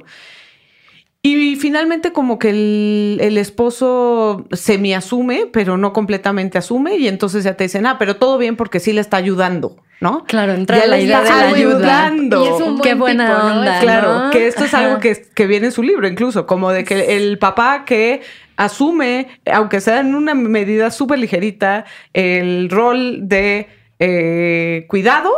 [1.21, 7.43] Y finalmente como que el, el esposo semi asume, pero no completamente asume, y entonces
[7.43, 10.23] ya te dicen, ah, pero todo bien porque sí le está ayudando, ¿no?
[10.23, 12.05] Claro, entra Ya la le idea de está ayuda.
[12.05, 12.45] ayudando.
[12.45, 13.59] Y es un Qué buen buena tipo, ¿no?
[13.59, 13.79] onda.
[13.81, 14.31] Claro, ¿no?
[14.31, 17.37] que esto es algo que, que viene en su libro, incluso, como de que el
[17.37, 18.21] papá que
[18.55, 23.67] asume, aunque sea en una medida súper ligerita, el rol de
[23.99, 25.31] eh, cuidado,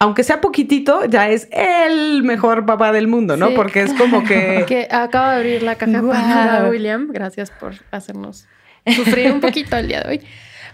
[0.00, 3.48] aunque sea poquitito, ya es el mejor papá del mundo, ¿no?
[3.48, 3.52] Sí.
[3.54, 4.64] Porque es como que...
[4.66, 6.12] Que acaba de abrir la caja Guau.
[6.12, 7.08] para William.
[7.12, 8.48] Gracias por hacernos
[8.96, 10.20] sufrir un poquito el día de hoy.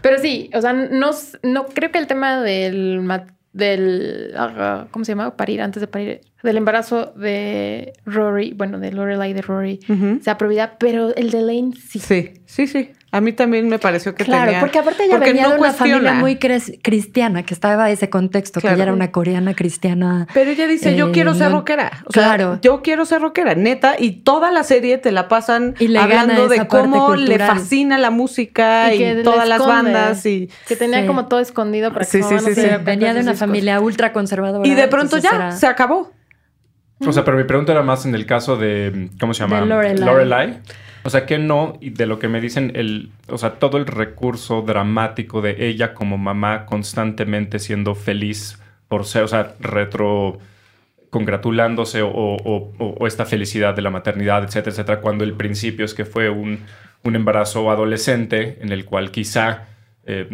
[0.01, 1.11] Pero sí, o sea, no,
[1.43, 3.05] no creo que el tema del,
[3.53, 5.37] del ah, ¿cómo se llama?
[5.37, 10.21] Parir, antes de parir, del embarazo de Rory, bueno, de Lorelai de Rory, Ujú.
[10.23, 11.99] sea prohibida, pero el de Lane sí.
[11.99, 12.93] Sí, sí, sí.
[13.13, 14.61] A mí también me pareció que Claro, tenía...
[14.61, 15.93] porque aparte ella porque venía no de una cuestiona.
[15.95, 16.37] familia muy
[16.83, 18.75] cristiana, que estaba ese contexto, que Claro.
[18.75, 20.27] ella era una coreana cristiana.
[20.35, 22.03] Pero ella dice, yo Eh, quiero ser no- rockera.
[22.07, 22.59] O sea, Claro.
[22.63, 23.95] yo quiero ser rockera, neta.
[23.99, 28.11] Y toda la serie te la pasan Y le hablando de cómo le fascina la
[28.11, 30.27] música y, todas las bandas.
[30.27, 31.07] y Que tenía Sí.
[31.07, 33.39] como todo escondido para que Sí, sí, no sí, Venía de una discos.
[33.39, 34.67] familia ultra conservadora.
[34.69, 36.11] y de pronto ya, era- se acabó.
[37.07, 39.61] O sea, pero mi pregunta era más en el caso de, ¿cómo se llama?
[39.61, 40.61] Lorelai.
[41.07, 43.87] O sea, que no, y de lo que me dicen, el, o sea, todo el
[43.87, 50.41] recurso dramático de ella como mamá constantemente siendo feliz por ser, o sea, retro
[51.11, 56.29] congratulándose o, esta felicidad de la maternidad, etcétera, etcétera, cuando el principio es que fue
[56.29, 56.59] un,
[57.05, 59.69] un embarazo adolescente en el cual quizá,
[60.07, 60.27] eh,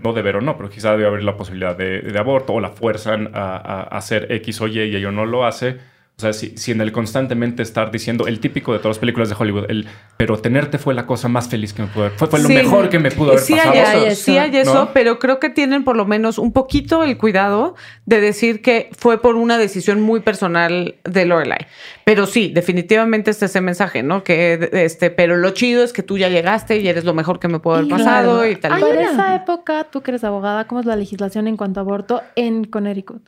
[0.00, 3.32] no deber o no, pero quizá debe haber la posibilidad de, aborto o la fuerzan
[3.34, 5.78] a, hacer X o Y y ella no lo hace.
[6.20, 9.30] O sea, si, si en el constantemente estar diciendo el típico de todas las películas
[9.30, 9.86] de Hollywood, el
[10.18, 12.54] pero tenerte fue la cosa más feliz que me pudo haber, fue, fue lo Sí.
[12.54, 13.72] mejor que me pudo haber sí pasado.
[13.72, 14.92] Hay eso, Hay eso, sí hay eso, ¿no?
[14.92, 19.20] pero creo que tienen por lo menos un poquito el cuidado de decir que fue
[19.22, 21.66] por una decisión muy personal de Lorelai.
[22.04, 24.22] Pero sí, definitivamente este es ese mensaje, ¿no?
[24.24, 27.48] Que este, pero lo chido es que tú ya llegaste y eres lo mejor que
[27.48, 28.50] me pudo haber Y pasado claro.
[28.50, 28.72] y tal.
[28.74, 31.82] Ay, en esa época, tú que eres abogada, ¿cómo es la legislación en cuanto a
[31.82, 33.22] aborto en Connecticut?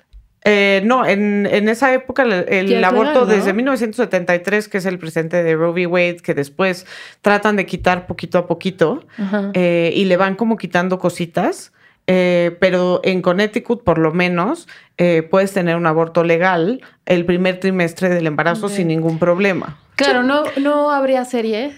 [0.44, 3.34] Eh, no, en, en esa época el, el aborto legal, ¿no?
[3.34, 5.86] desde 1973, que es el presente de Roe v.
[5.86, 6.84] Wade, que después
[7.20, 9.04] tratan de quitar poquito a poquito
[9.54, 11.72] eh, y le van como quitando cositas.
[12.08, 14.66] eh, pero en Connecticut, por lo menos,
[14.98, 19.78] eh, puedes tener un aborto legal el primer trimestre del embarazo sin ningún problema.
[19.94, 21.76] Claro, no, no habría serie.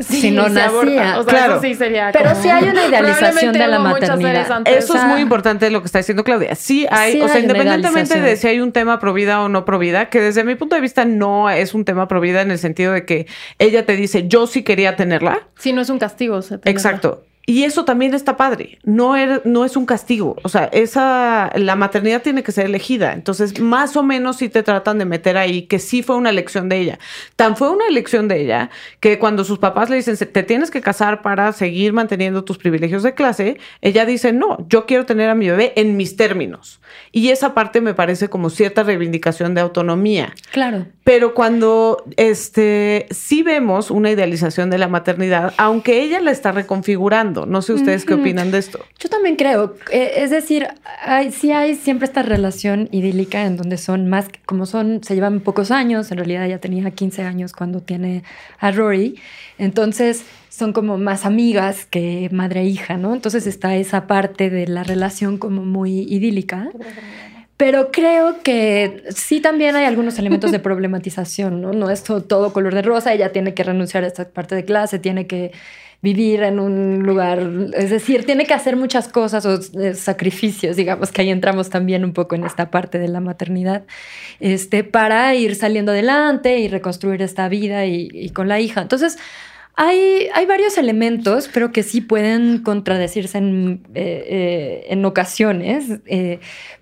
[0.00, 0.64] Si no se nacía.
[0.66, 1.18] aborta.
[1.20, 1.52] O sea, Claro.
[1.54, 3.14] eso sí sería Pero como- sí hay una idealización
[3.52, 4.62] Probablemente de la maternidad.
[4.66, 6.54] Eso es muy importante lo que está diciendo Claudia.
[6.56, 9.48] Sí hay, Sí o sea, hay independientemente de si hay un tema pro vida o
[9.48, 12.42] no pro vida, que desde mi punto de vista no es un tema pro vida
[12.42, 13.26] en el sentido de que
[13.60, 15.46] ella te dice, yo sí quería tenerla.
[15.58, 16.36] Sí, no es un castigo.
[16.36, 16.58] o sea.
[16.64, 17.22] Exacto.
[17.46, 18.78] Y eso también está padre.
[18.84, 20.36] No, er- no es un castigo.
[20.44, 23.12] O sea, esa, la maternidad tiene que ser elegida.
[23.12, 26.68] Entonces, más o menos sí te tratan de meter ahí que sí fue una elección
[26.68, 26.98] de ella.
[27.36, 30.80] Tan fue una elección de ella que cuando sus papás le dicen, te tienes que
[30.80, 35.34] casar para seguir manteniendo tus privilegios de clase, ella dice, no, yo quiero tener a
[35.34, 36.80] mi bebé en mis términos.
[37.12, 40.32] Y esa parte me parece como cierta reivindicación de autonomía.
[40.52, 40.86] Claro.
[41.02, 47.33] Pero cuando este sí vemos una idealización de la maternidad, aunque ella la está reconfigurando.
[47.46, 48.78] No sé ustedes qué opinan de esto.
[48.98, 50.68] Yo también creo, eh, es decir,
[51.02, 55.40] hay, sí hay siempre esta relación idílica en donde son más, como son, se llevan
[55.40, 58.22] pocos años, en realidad ella tenía 15 años cuando tiene
[58.58, 59.16] a Rory,
[59.58, 63.12] entonces son como más amigas que madre e hija, ¿no?
[63.12, 66.70] Entonces está esa parte de la relación como muy idílica.
[67.56, 71.72] Pero creo que sí también hay algunos elementos de problematización, ¿no?
[71.72, 74.64] No es todo, todo color de rosa, ella tiene que renunciar a esta parte de
[74.64, 75.52] clase, tiene que
[76.04, 77.40] vivir en un lugar,
[77.72, 82.04] es decir, tiene que hacer muchas cosas o eh, sacrificios, digamos que ahí entramos también
[82.04, 83.84] un poco en esta parte de la maternidad,
[84.38, 88.82] este, para ir saliendo adelante y reconstruir esta vida y, con la hija.
[88.82, 89.16] Entonces,
[89.76, 96.00] hay, hay varios elementos, pero que sí pueden contradecirse en, eh, eh, en ocasiones,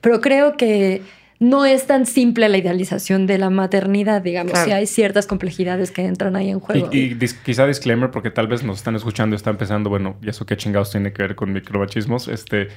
[0.01, 1.01] pero creo que
[1.43, 4.67] no es tan simple la idealización de la maternidad, digamos, Claro.
[4.67, 6.89] sí hay ciertas complejidades que entran ahí en juego.
[6.93, 10.15] Y, y dis- quizá disclaimer, porque tal vez nos están escuchando y están pensando, bueno,
[10.23, 12.29] ¿y eso qué chingados tiene que ver con micromachismos?
[12.29, 12.69] Este,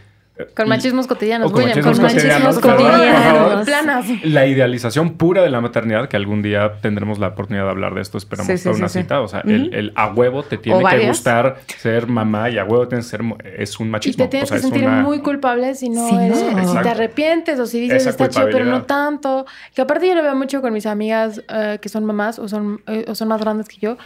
[0.55, 1.77] Con machismos cotidianos, con William.
[1.77, 3.65] machismos Con machismos cotidianos, por cotidianos.
[3.65, 4.05] Planas.
[4.25, 8.01] La idealización pura de la maternidad, que algún día tendremos la oportunidad de hablar de
[8.01, 8.99] esto, esperamos Sí, sí, para una sí.
[9.01, 9.21] cita.
[9.21, 12.85] O sea, el, el a huevo te tiene que gustar ser mamá y a huevo
[12.87, 13.21] tienes que ser
[13.57, 14.23] es un Y machismo.
[14.25, 16.73] te tienes o sea, que es sentir una- muy culpable si no Sí, eres, no.
[16.73, 19.45] si te arrepientes o si dices Esa está chido, pero no tanto.
[19.73, 22.81] Que aparte yo lo veo mucho con mis amigas eh, que son mamás o son,
[22.87, 23.97] eh, o son más grandes que yo.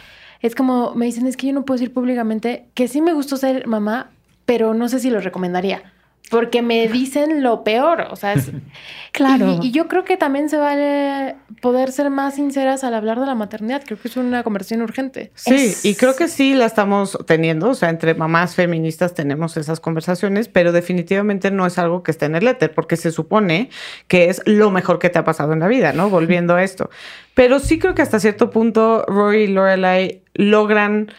[0.42, 3.36] Es como me dicen, es que yo no puedo decir públicamente que sí me gustó
[3.36, 4.10] ser mamá,
[4.46, 5.82] pero no sé si lo recomendaría.
[6.30, 8.50] Porque me dicen lo peor, o sea, es,
[9.12, 9.58] Claro.
[9.60, 13.26] Y, y yo creo que también se vale poder ser más sinceras al hablar de
[13.26, 15.32] la maternidad, creo que es una conversación urgente.
[15.34, 19.56] Sí, Es- y creo que sí la estamos teniendo, o sea, entre mamás feministas tenemos
[19.56, 23.68] esas conversaciones, pero definitivamente no es algo que esté en el éter, porque se supone
[24.06, 26.08] que es lo mejor que te ha pasado en la vida, ¿no?
[26.08, 26.88] Volviendo a esto.
[27.34, 31.10] Pero sí creo que hasta cierto punto Rory y Lorelai logran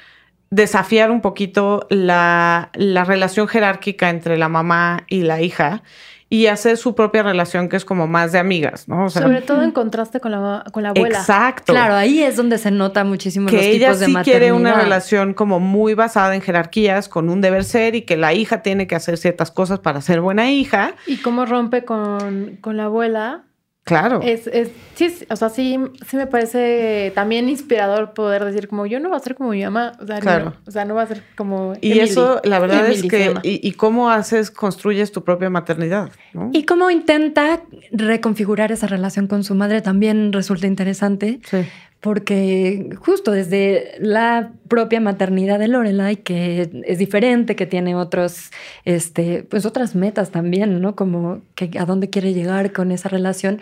[0.51, 5.81] desafiar un poquito la, la relación jerárquica entre la mamá y la hija
[6.27, 9.05] y hacer su propia relación que es como más de amigas, ¿no?
[9.05, 11.19] O sea, Sobre todo en contraste con la, con la abuela.
[11.19, 11.73] exacto.
[11.73, 14.69] Claro, ahí es donde se nota muchísimo los que ella tipos de sí quiere una
[14.69, 14.83] maternidad.
[14.83, 18.87] relación como muy basada en jerarquías, con un deber ser y que la hija tiene
[18.87, 20.93] que hacer ciertas cosas para ser buena hija.
[21.05, 23.43] Y cómo rompe con, con la abuela.
[23.83, 24.21] Claro.
[24.23, 25.77] Es, es, sí, o sea, sí,
[26.07, 29.63] sí me parece también inspirador poder decir como yo no voy a ser como mi
[29.63, 29.93] mamá.
[29.99, 30.45] O sea, Claro.
[30.45, 31.73] no, o sea, no va a ser como.
[31.81, 32.09] y Emily.
[32.09, 36.51] eso, la verdad Emily es que, y cómo haces, construyes tu propia maternidad, ¿no?
[36.53, 37.61] Y cómo intenta
[37.91, 41.39] reconfigurar esa relación con su madre también resulta interesante.
[41.49, 41.65] Sí.
[42.01, 48.49] Porque justo desde la propia maternidad de Lorelai, que es diferente, que tiene otros,
[48.85, 50.95] este, pues otras metas también, ¿no?
[50.95, 53.61] Como que a dónde quiere llegar con esa relación.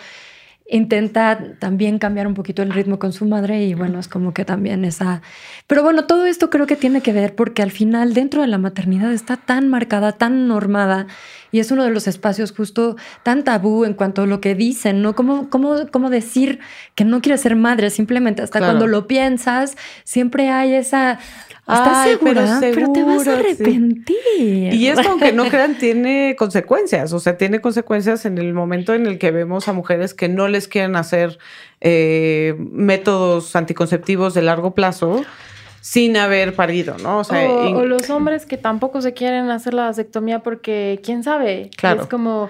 [0.72, 4.46] Intenta también cambiar un poquito el ritmo con su madre y bueno, es como que
[4.46, 5.22] también esa...
[5.66, 8.60] Pero bueno, todo esto creo que tiene que ver porque al final dentro de la
[8.60, 11.08] maternidad está tan marcada, tan normada
[11.52, 15.02] y es uno de los espacios justo tan tabú en cuanto a lo que dicen,
[15.02, 15.16] ¿no?
[15.16, 16.60] ¿Cómo, cómo, cómo decir
[16.94, 17.90] que no quieres ser madre?
[17.90, 18.74] Simplemente hasta Claro.
[18.74, 21.18] cuando lo piensas, siempre hay esa...
[21.62, 22.94] ¿Estás Ay, pero segura?
[22.94, 23.30] te vas a seguro, sí.
[23.30, 24.74] arrepentir.
[24.74, 27.14] Y esto, aunque no crean, tiene consecuencias.
[27.14, 30.48] O sea, tiene consecuencias en el momento en el que vemos a mujeres que no
[30.48, 31.38] les quieren hacer
[31.82, 35.24] eh, métodos anticonceptivos de largo plazo
[35.82, 37.20] sin haber parido, ¿no?
[37.20, 41.00] O sea, o, in- o los hombres que tampoco se quieren hacer la vasectomía porque
[41.04, 41.70] quién sabe.
[41.78, 42.02] Claro.
[42.02, 42.50] Es como.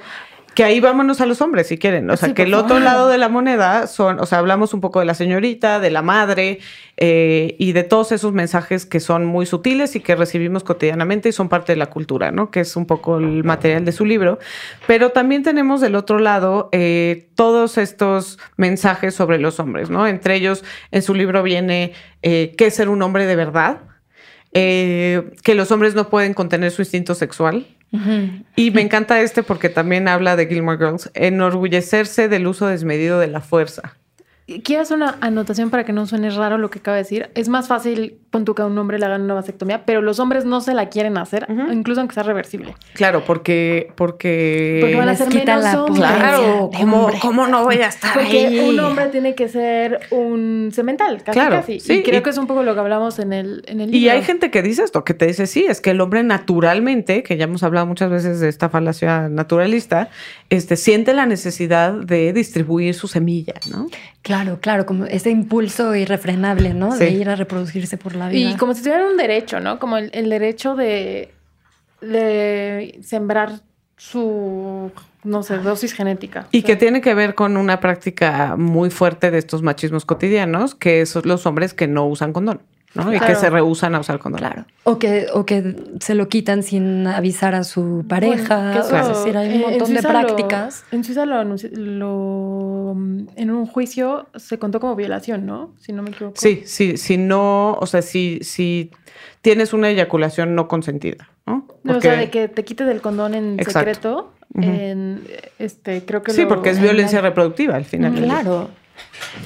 [0.56, 2.10] Que ahí vámonos a los hombres si quieren.
[2.10, 2.84] O sea, Sí, que el otro favor.
[2.84, 6.02] lado de la moneda son, o sea, hablamos un poco de la señorita, de la
[6.02, 6.60] madre
[6.97, 11.32] eh, y de todos esos mensajes que son muy sutiles y que recibimos cotidianamente y
[11.32, 12.52] son parte de la cultura, ¿no?
[12.52, 14.39] Que es un poco el material de su libro.
[14.88, 20.08] Pero también tenemos del otro lado eh, todos estos mensajes sobre los hombres, ¿no?
[20.08, 23.80] Entre ellos, en su libro viene eh, qué es ser un hombre de verdad.
[24.52, 27.68] eh, que los hombres no pueden contener su instinto sexual,
[28.55, 33.27] Y me encanta este porque también habla de Gilmore Girls, enorgullecerse del uso desmedido de
[33.27, 33.99] la fuerza.
[34.64, 37.30] Quiero hacer una anotación para que no suene raro lo que acaba de decir.
[37.36, 40.20] Es más fácil, pon tú que a un hombre le hagan una vasectomía, pero los
[40.20, 42.76] hombres no se la quieren hacer, incluso aunque sea reversible.
[42.93, 47.78] Claro, porque porque, Porque van a ser quita menos la claro, ¿cómo, cómo no voy
[47.78, 48.60] a estar Porque ahí?
[48.70, 51.80] un hombre tiene que ser un cemental, casi Claro, casi.
[51.80, 53.91] sí, y creo y- que es un poco lo que hablamos en el, en el
[53.91, 53.97] libro.
[54.06, 57.24] Y hay gente que dice esto, que te dice, sí, es que el hombre naturalmente,
[57.24, 60.10] que ya hemos hablado muchas veces de esta falacia naturalista,
[60.50, 63.88] este, siente la necesidad de distribuir su semilla, ¿no?
[64.22, 66.95] Claro, claro, como ese impulso irrefrenable, ¿no?
[66.95, 68.51] De ir a reproducirse por la vida.
[68.51, 69.79] Y como si tuvieran un derecho, ¿no?
[69.79, 71.33] Como el, el derecho de,
[72.01, 73.61] de sembrar
[73.97, 74.91] su,
[75.23, 76.47] no sé, dosis genética.
[76.51, 80.05] Y O sea, que tiene que ver con una práctica muy fuerte de estos machismos
[80.05, 82.61] cotidianos, que son los hombres que no usan condón,
[82.95, 83.09] ¿no?
[83.09, 83.39] Y que Claro.
[83.39, 84.39] se rehusan a usar condón.
[84.39, 84.65] Claro.
[84.83, 88.55] O que, o que se lo quitan sin avisar a su pareja.
[88.57, 90.83] Bueno, que o eso, es decir, hay un en montón de lo- prácticas.
[90.91, 95.73] en Suiza lo, mm, en un juicio se contó como violación, ¿no?
[95.79, 96.35] Si no me equivoco.
[96.37, 98.91] Sí, sí, si no, o sea, si, si
[99.41, 101.65] tienes una eyaculación no consentida, ¿no?
[101.83, 103.79] No, o sea, de que te quites el condón en Exacto.
[103.79, 105.23] secreto, en,
[105.59, 108.13] este, creo que Sí, lo- porque es violencia reproductiva al final.
[108.15, 108.33] del día.
[108.33, 108.69] Claro.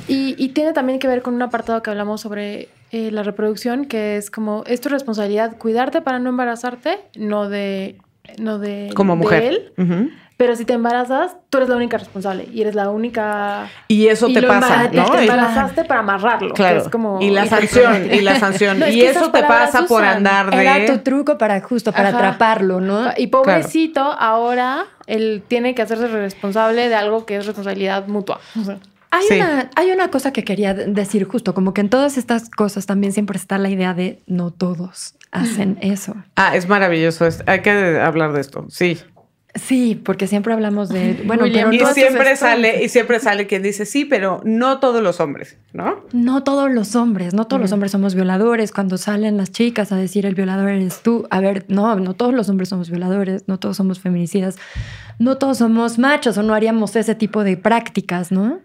[0.08, 3.86] Y, y tiene también que ver con un apartado que hablamos sobre eh, la reproducción,
[3.86, 7.98] que es como, es tu responsabilidad cuidarte para no embarazarte, no de,
[8.38, 9.44] no de, Como de mujer.
[9.78, 10.12] él.
[10.36, 13.70] Pero si te embarazas, tú eres la única responsable y eres la única...
[13.88, 15.06] Y eso y te pasa, ¿no?
[15.12, 16.50] Te embarazaste para amarrarlo.
[16.50, 16.82] que Claro.
[16.82, 18.80] es como- y la y- sanción, y la sanción.
[18.80, 20.62] No, es y que eso te pasa por andar de.
[20.62, 22.18] Era tu truco para justo, para Ajá.
[22.18, 23.12] atraparlo, ¿no?
[23.16, 28.40] Y pobrecito, ahora él tiene que hacerse responsable de algo que es responsabilidad mutua.
[29.16, 29.36] Hay, Sí.
[29.36, 32.86] una, hay una cosa que quería de- decir justo, como que en todas estas cosas
[32.88, 36.16] también siempre está la idea de no todos hacen eso.
[36.36, 37.26] Ah, es maravilloso.
[37.28, 38.66] es- hay que hablar de esto.
[38.70, 38.98] Sí.
[39.56, 43.62] Sí, porque siempre hablamos de, bueno, William, pero Y siempre sale, y siempre sale quien
[43.62, 46.04] dice sí, pero no todos los hombres, ¿no?
[46.12, 48.72] no todos los hombres, no todos los hombres somos violadores.
[48.72, 52.34] Cuando salen las chicas a decir el violador eres tú, a ver, no, no todos
[52.34, 54.56] los hombres somos violadores, no todos somos feminicidas,
[55.20, 58.60] no todos somos machos o no haríamos ese tipo de prácticas, ¿no?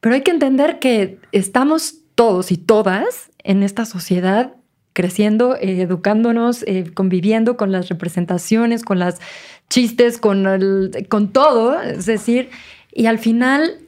[0.00, 4.54] Pero hay que entender que estamos todos y todas en esta sociedad
[4.92, 9.20] creciendo, eh, educándonos, eh, conviviendo con las representaciones, con las
[9.68, 11.80] chistes, con, con todo.
[11.80, 12.48] Es decir,
[12.92, 13.78] y al final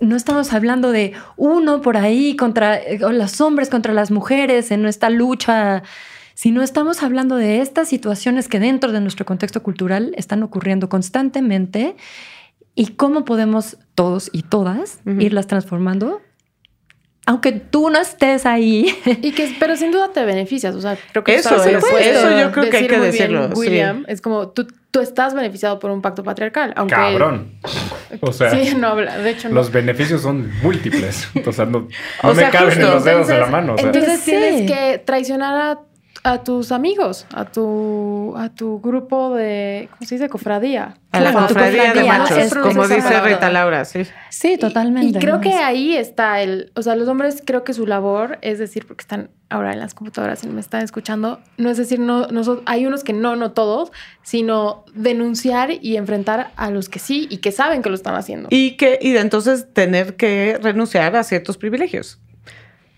[0.00, 4.84] no estamos hablando de uno por ahí contra eh, los hombres contra las mujeres en
[4.86, 5.82] esta lucha,
[6.34, 11.96] sino estamos hablando de estas situaciones que dentro de nuestro contexto cultural están ocurriendo constantemente
[12.78, 16.20] y cómo podemos todos y todas irlas transformando
[17.26, 18.96] aunque tú no estés ahí.
[19.20, 20.74] Y que, pero sin duda te beneficias.
[20.74, 23.50] O sea, creo que eso, es, eso yo creo que hay que decirlo.
[23.54, 26.72] William, es como tú, tú estás beneficiado por un pacto patriarcal.
[26.74, 27.58] Aunque, Cabrón.
[28.20, 29.18] O sea, sí, no habla.
[29.18, 29.56] De hecho, no.
[29.56, 31.28] los beneficios son múltiples.
[31.46, 31.88] O sea, no,
[32.22, 33.74] no me caben en los dedos de la mano.
[33.74, 33.88] O sea.
[33.88, 35.80] Entonces tienes que traicionar a
[36.32, 40.28] a tus amigos, a tu, a tu grupo de, ¿cómo se dice?
[40.28, 40.96] Cofradía.
[41.10, 44.02] A la cofradía, de machos, como dice Rita Laura, sí.
[44.28, 45.18] Sí, totalmente.
[45.18, 48.58] Y, creo que ahí está el, o sea, los hombres creo que su labor es
[48.58, 52.26] decir, porque están ahora en las computadoras y me están escuchando, no es decir, no,
[52.26, 53.90] no hay unos que no, no todos,
[54.22, 58.48] sino denunciar y enfrentar a los que sí y que saben que lo están haciendo.
[58.50, 62.20] Y que, y de entonces tener que renunciar a ciertos privilegios.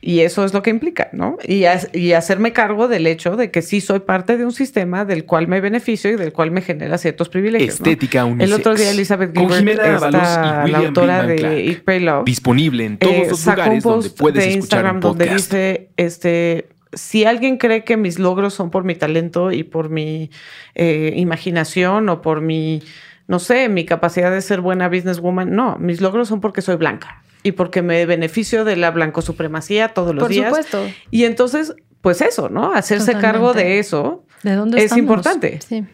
[0.03, 1.37] Y eso es lo que implica, ¿no?
[1.47, 5.27] Y, y, hacerme cargo del hecho de que sí soy parte de un sistema del
[5.27, 7.75] cual me beneficio y del cual me genera ciertos privilegios.
[7.75, 8.51] Estética unisex.
[8.51, 13.13] El otro día Elizabeth Gilbert, esta, la autora de Eat, Pray, Love, disponible en todos
[13.13, 17.85] eh, los lugares donde puedes de Instagram escuchar un donde dice, este, si alguien cree
[17.85, 20.31] que mis logros son por mi talento y por mi
[20.77, 22.83] eh, imaginación o por mi,
[23.29, 27.23] no sé, mi capacidad de ser buena businesswoman, no, mis logros son porque soy blanca
[27.43, 30.51] y porque me beneficio de la blancosupremacía todos los días.
[30.51, 30.97] Por supuesto.
[31.11, 32.73] Y entonces, pues eso, ¿no?
[32.73, 35.61] Hacerse cargo de eso ¿De dónde es importante.
[35.67, 35.85] Sí.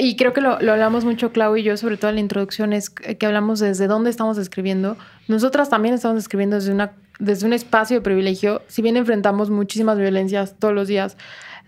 [0.00, 2.72] Y creo que lo, lo, hablamos mucho, Clau y yo, sobre todo en la introducción,
[2.72, 4.96] es que hablamos desde dónde estamos escribiendo.
[5.28, 8.62] Nosotras también estamos escribiendo desde, una, desde un espacio de privilegio.
[8.68, 11.18] Si bien enfrentamos muchísimas violencias todos los días,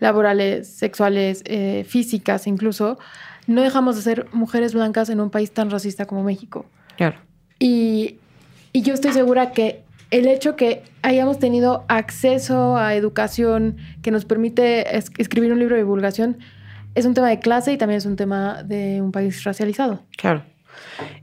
[0.00, 2.98] laborales, sexuales, eh, físicas incluso,
[3.46, 6.64] no dejamos de ser mujeres blancas en un país tan racista como México.
[6.96, 7.18] Claro.
[7.58, 8.16] Y
[8.72, 14.24] y yo estoy segura que el hecho que hayamos tenido acceso a educación que nos
[14.24, 16.38] permite escribir un libro de divulgación
[16.94, 20.02] es un tema de clase y también es un tema de un país racializado.
[20.16, 20.42] Claro.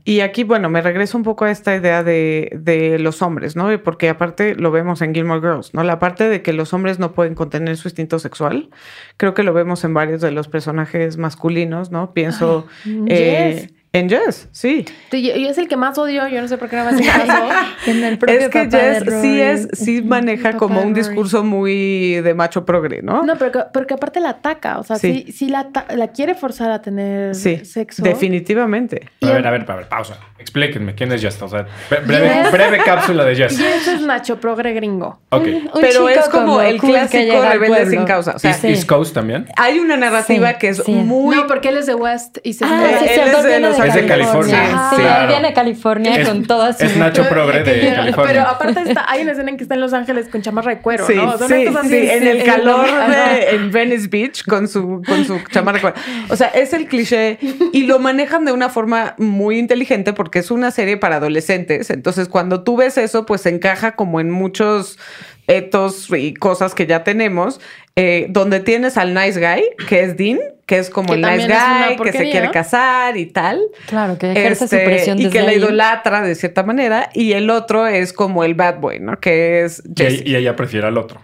[0.04, 3.68] Y aquí, bueno, me regreso un poco a esta idea de, de, los hombres, ¿no?
[3.82, 5.82] Porque aparte lo vemos en Gilmore Girls, ¿no?
[5.82, 8.70] La parte de que los hombres no pueden contener su instinto sexual,
[9.16, 12.12] creo que lo vemos en varios de los personajes masculinos, ¿no?
[12.12, 12.66] Pienso...
[13.08, 14.84] eh, en Jess, sí.
[15.10, 17.48] Y es el que más odio, yo no sé por qué no me hace caso.
[17.86, 22.34] en el propio es que Jess sí es, sí maneja como un discurso muy de
[22.34, 23.22] macho progre, ¿no?
[23.22, 26.82] No, pero porque aparte la ataca, o sea, sí, sí, la, la, quiere forzar a
[26.82, 28.02] tener sí, sexo.
[28.02, 29.08] Definitivamente.
[29.22, 30.18] A ver, a ver, a ver, pausa.
[30.38, 31.40] Explíquenme, ¿quién es Jess?
[31.40, 33.58] O sea, breve, breve cápsula de Jess.
[33.58, 35.20] Jess es macho progre gringo.
[35.30, 35.46] Ok.
[35.80, 38.32] pero es como, el clásico rebelde sin causa.
[38.36, 39.46] O sea, East Coast también.
[39.56, 41.34] Hay una narrativa que es muy...
[41.34, 42.64] No, porque él es de West y se...
[42.64, 44.90] Ah, él es de los es de California.
[44.90, 48.32] Sí, viene a California con todas Es Nacho Progre de California.
[48.32, 50.80] Pero aparte está, hay una escena en que está en Los Ángeles con chamarra de
[50.80, 51.38] cuero, sí, ¿no?
[51.38, 55.82] sí, sí, en el calor de en Venice Beach con su, con su chamarra de
[55.82, 55.96] cuero.
[56.28, 57.38] O sea, es el cliché
[57.72, 61.90] y lo manejan de una forma muy inteligente porque es una serie para adolescentes.
[61.90, 64.98] Entonces, cuando tú ves eso, pues encaja como en muchos
[65.46, 67.60] etos y cosas que ya tenemos,
[67.94, 71.96] eh, donde tienes al nice guy, que es Dean, que es como el nice guy,
[71.96, 73.62] que se quiere casar y tal.
[73.86, 77.08] Claro, que ejerce su este, presión Y que la idolatra de cierta manera.
[77.14, 79.18] Y el otro es como el bad boy, ¿no?
[79.20, 80.22] Que es Jesse.
[80.26, 81.20] Y, ella prefiere al otro.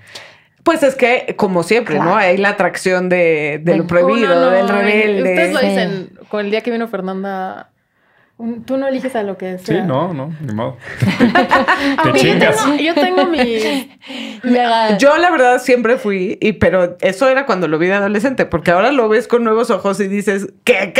[0.62, 2.16] Pues es que, como siempre, ¿no?
[2.16, 5.30] Hay la atracción de, lo prohibido, del rebelde.
[5.30, 7.71] Ustedes lo dicen con el día que vino Fernanda
[8.64, 9.82] Tú no eliges a lo que sea.
[9.82, 10.76] Sí, no, no, ni modo.
[12.02, 12.56] Te chingas.
[12.80, 13.88] Yo tengo, mi...
[14.98, 18.70] Yo la verdad siempre fui, y pero eso era cuando lo vi de adolescente, porque
[18.72, 20.92] ahora lo ves con nuevos ojos y dices, ¿qué?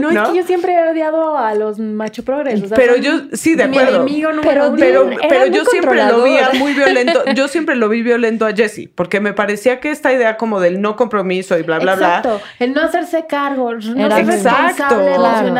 [0.00, 2.62] No, es que yo siempre he odiado a los macho progres.
[2.74, 4.06] pero yo, sí, de acuerdo.
[4.42, 7.24] pero, pero, pero yo siempre lo vi muy violento.
[7.34, 10.80] Yo siempre lo vi violento a Jesse, porque me parecía que esta idea como del
[10.80, 12.38] no compromiso y bla, bla, Exacto.
[12.38, 12.42] bla.
[12.58, 15.00] El no hacerse cargo, no era ser Exacto.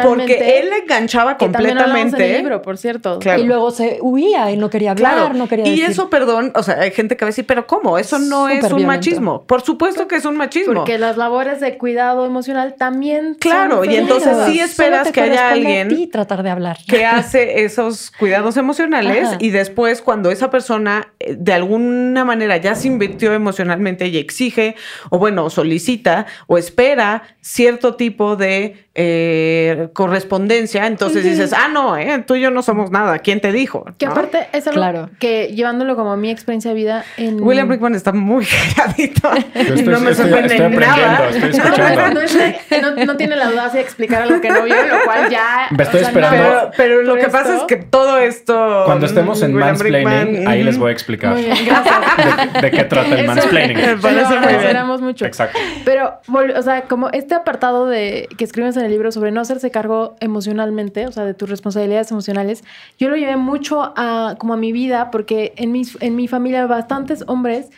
[0.02, 2.24] Porque él le enganchaba completamente.
[2.24, 3.18] el libro, por cierto.
[3.38, 6.80] Y luego se huía y no quería hablar, no quería Y eso, perdón, o sea,
[6.80, 7.98] hay gente que va a decir, pero ¿cómo?
[7.98, 9.44] Eso no es un machismo.
[9.44, 10.74] Por supuesto que es un machismo.
[10.74, 15.90] Porque las labores de cuidado emocional también Claro, y entonces sí esperas que haya alguien
[15.90, 16.78] y tratar de hablar.
[16.86, 22.74] que hace esos cuidados emocionales y después cuando esa persona eh, de alguna manera ya
[22.74, 24.76] se invirtió emocionalmente y exige
[25.10, 32.24] o bueno, solicita o espera cierto tipo de eh, correspondencia, entonces dices, ah, no, eh,
[32.26, 33.84] tú y yo no somos nada, ¿quién te dijo?
[33.98, 34.12] Que ¿No?
[34.12, 35.10] aparte es algo Claro.
[35.20, 37.40] que llevándolo como a mi experiencia de vida en...
[37.42, 38.44] William Brickman está muy
[38.76, 39.30] calladito.
[39.54, 41.28] Estoy, no me estoy- sorprende estoy nada.
[41.28, 42.14] estoy No, escuchando.
[42.14, 42.36] no, es-
[42.82, 45.68] no- no tiene la audacia de explicar algo que no vio, lo cual ya...
[45.70, 46.42] Me estoy o sea, esperando.
[46.42, 48.82] Pero, pero lo que pasa es que todo esto.
[48.86, 52.52] Cuando estemos en William mansplaining, Brickman, ahí les voy a explicar Muy bien, gracias.
[52.54, 53.76] de, de qué trata el Eso- mansplaining.
[53.76, 54.44] Me Lo parece muy bien.
[54.44, 55.24] agradeceremos mucho.
[55.26, 55.58] Exacto.
[55.84, 56.20] Pero,
[56.56, 60.16] o sea, como este apartado de que escribes en el libro sobre no hacerse cargo
[60.20, 62.64] emocionalmente, o sea, de tus responsabilidades emocionales,
[62.98, 66.66] yo lo llevé mucho a como a mi vida, porque en, mis, en mi familia
[66.66, 67.70] bastantes hombres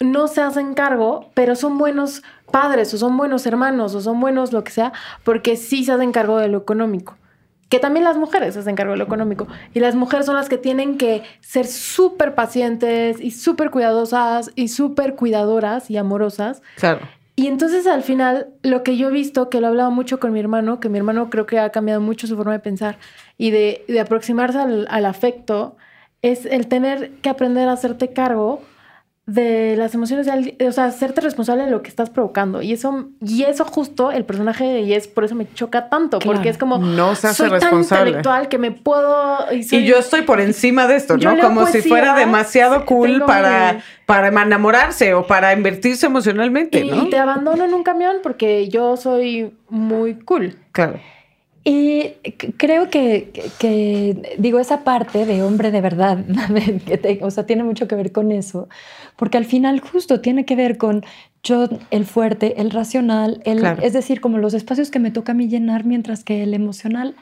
[0.00, 4.52] no se hacen cargo, pero son buenos padres o son buenos hermanos o son buenos
[4.52, 7.16] lo que sea, porque sí se hacen cargo de lo económico.
[7.68, 9.48] Que también las mujeres se hacen cargo de lo económico.
[9.72, 14.68] Y las mujeres son las que tienen que ser súper pacientes y súper cuidadosas y
[14.68, 16.62] súper cuidadoras y amorosas.
[16.76, 17.00] Claro.
[17.36, 20.32] Y entonces al final, lo que yo he visto, que lo he hablado mucho con
[20.32, 22.98] mi hermano, que mi hermano creo que ha cambiado mucho su forma de pensar
[23.38, 25.76] y de, aproximarse al afecto,
[26.22, 28.62] es el tener que aprender a hacerte cargo
[29.26, 32.60] de las emociones, de alguien- o sea, hacerte responsable de lo que estás provocando.
[32.60, 36.34] Y eso, y eso justo el personaje, y es por eso me choca tanto, Claro.
[36.36, 39.50] porque es como, No se hace soy tan intelectual que me puedo...
[39.50, 41.38] Y, soy- Y yo estoy por encima de esto, ¿no?
[41.38, 47.04] Como si fuera demasiado cool para, mi- para enamorarse o para invertirse emocionalmente, y, ¿no?
[47.04, 50.56] y te abandono en un camión porque yo soy muy cool.
[50.72, 51.00] Claro.
[51.66, 52.10] Y
[52.58, 56.18] creo que, que- que, digo, esa parte de hombre de verdad,
[56.86, 58.68] que te- o sea, tiene mucho que ver con eso,
[59.16, 61.04] porque al final justo tiene que ver con
[61.42, 63.82] yo, el fuerte, el racional, el, Claro.
[63.82, 67.14] es decir, como los espacios que me toca a mí llenar, mientras que el emocional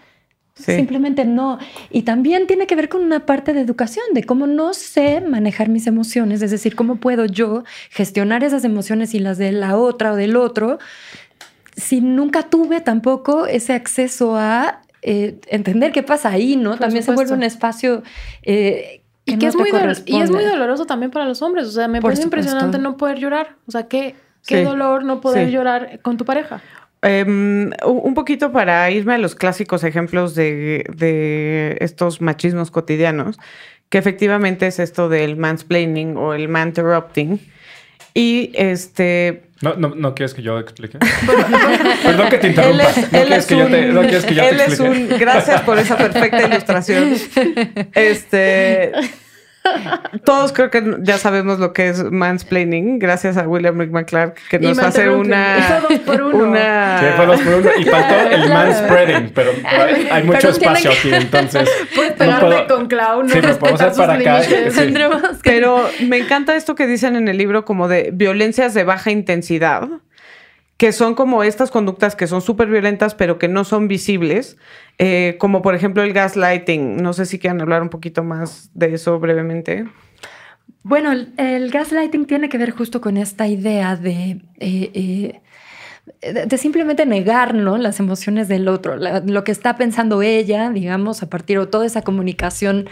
[0.54, 0.72] Sí.
[0.76, 1.58] simplemente no.
[1.90, 5.70] Y también tiene que ver con una parte de educación, de cómo no sé manejar
[5.70, 10.12] mis emociones, es decir, cómo puedo yo gestionar esas emociones y las de la otra
[10.12, 10.78] o del otro
[11.76, 16.70] si nunca tuve tampoco ese acceso a eh, entender qué pasa ahí, ¿no?
[16.70, 18.02] Por También se vuelve un espacio
[18.42, 21.24] eh, Y que que no es te muy dolo- y es muy doloroso también para
[21.26, 21.66] los hombres.
[21.66, 22.46] O sea, me Por parece supuesto.
[22.50, 23.56] impresionante no poder llorar.
[23.66, 24.14] O sea, qué,
[24.46, 24.64] qué Sí.
[24.64, 25.52] dolor no poder Sí.
[25.52, 26.60] llorar con tu pareja.
[27.02, 33.38] Em, un poquito para irme a los clásicos ejemplos de, de estos machismos cotidianos,
[33.88, 37.40] que efectivamente es esto del mansplaining o el manterrupting.
[38.14, 40.98] Y este, No, no, ¿No quieres que yo explique?
[42.02, 42.90] Perdón que te él interrumpa.
[42.90, 44.80] es, no, él quieres es que yo te, no quieres que yo te él es
[44.80, 47.14] un, gracias por esa perfecta ilustración.
[47.94, 48.92] Este,
[50.24, 54.58] todos creo que ya sabemos lo que es mansplaining, gracias a William Rickman Clark, que
[54.58, 56.44] nos hace una, Hizo dos por uno.
[56.48, 57.70] una Sí, fue dos por uno.
[57.78, 61.70] Y faltó el manspreading, pero, hay, hay mucho Pero espacio que- aquí, entonces.
[61.94, 64.40] Puedes no pegarle puedo- con Clau, no Sí, hacer para acá.
[64.40, 64.74] límites.
[64.74, 64.94] sí.
[65.42, 69.88] Pero me encanta esto que dicen en el libro como de violencias de baja intensidad,
[70.76, 74.56] que son como estas conductas que son súper violentas pero que no son visibles,
[74.98, 76.96] eh, como por ejemplo el gaslighting.
[76.96, 79.86] No sé si quieren hablar un poquito más de eso brevemente.
[80.84, 85.40] Bueno, el, gaslighting tiene que ver justo con esta idea de, eh,
[86.20, 87.78] eh, de, simplemente negar ¿no?
[87.78, 92.02] las emociones del otro, lo que está pensando ella, digamos, a partir de toda esa
[92.02, 92.88] comunicación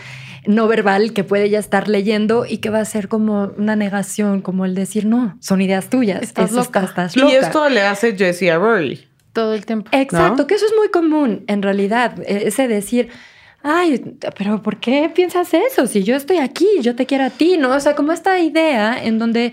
[0.47, 4.41] no verbal que puede ella estar leyendo y que va a ser como una negación,
[4.41, 6.81] como el decir, no, son ideas tuyas, Estás eso loca".
[6.81, 7.37] está- estás Y loca.
[7.39, 9.07] esto le hace Jessie a Rory.
[9.33, 9.89] Todo el tiempo.
[9.93, 10.47] Exacto, ¿no?
[10.47, 13.09] que eso es muy común en realidad, eh, ese decir,
[13.63, 15.87] ay, pero ¿por qué piensas eso?
[15.87, 17.75] Si yo estoy aquí, yo te quiero a ti, ¿no?
[17.75, 19.53] O sea, como esta idea en donde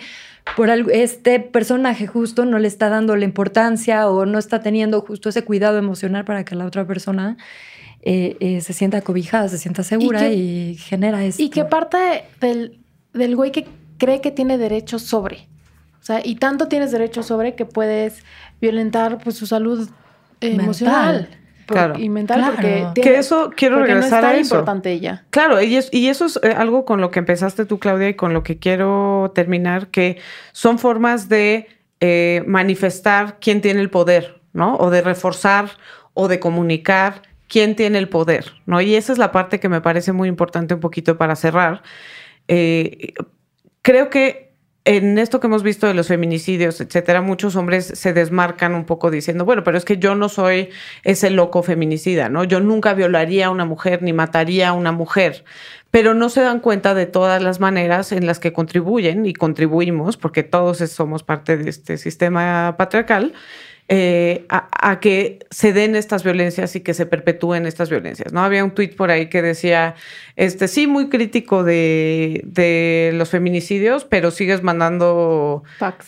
[0.55, 5.01] por algo, este personaje justo no le está dando la importancia o no está teniendo
[5.01, 7.35] justo ese cuidado emocional para que la otra persona
[8.01, 11.41] eh, eh, se sienta cobijada, se sienta segura que- y, genera esto.
[11.41, 12.79] Y que parte del,
[13.13, 13.67] del güey que
[13.97, 15.47] cree que tiene derecho sobre.
[15.99, 18.23] O sea, y tanto tienes derecho sobre que puedes
[18.61, 19.89] violentar pues, su salud
[20.39, 20.63] eh, Mental.
[20.65, 21.27] emocional.
[21.29, 21.37] Por-
[21.75, 21.99] Claro.
[21.99, 22.53] Y mental, Claro.
[22.55, 24.55] porque Que tiene- eso, quiero porque regresar no es a tan eso.
[24.55, 25.25] importante ella.
[25.31, 28.13] Claro, y, es- y eso es eh, algo con lo que empezaste tú, Claudia, y
[28.13, 30.17] con lo que quiero terminar, que
[30.53, 31.67] son formas de
[31.99, 34.77] eh, manifestar quién tiene el poder, ¿no?
[34.77, 35.71] O de reforzar
[36.13, 38.81] o de comunicar quién tiene el poder, ¿no?
[38.81, 41.83] Y esa es la parte que me parece muy importante un poquito para cerrar.
[42.47, 43.13] Eh,
[43.81, 44.47] creo que
[44.87, 49.11] en esto que hemos visto de los feminicidios, etcétera, muchos hombres se desmarcan un poco
[49.11, 50.69] diciendo, bueno, pero es que yo no soy
[51.03, 52.45] ese loco feminicida, ¿no?
[52.45, 55.43] Yo nunca violaría a una mujer ni mataría a una mujer,
[55.91, 60.15] pero no se dan cuenta de todas las maneras en las que contribuyen y contribuimos,
[60.15, 63.33] porque todos somos parte de este sistema patriarcal,
[63.89, 68.33] eh, a, a que se den estas violencias y que se perpetúen estas violencias.
[68.33, 68.41] ¿no?
[68.41, 69.95] Había un tuit por ahí que decía,
[70.35, 76.05] este, sí, muy crítico de, de los feminicidios, pero sigues mandando Fax.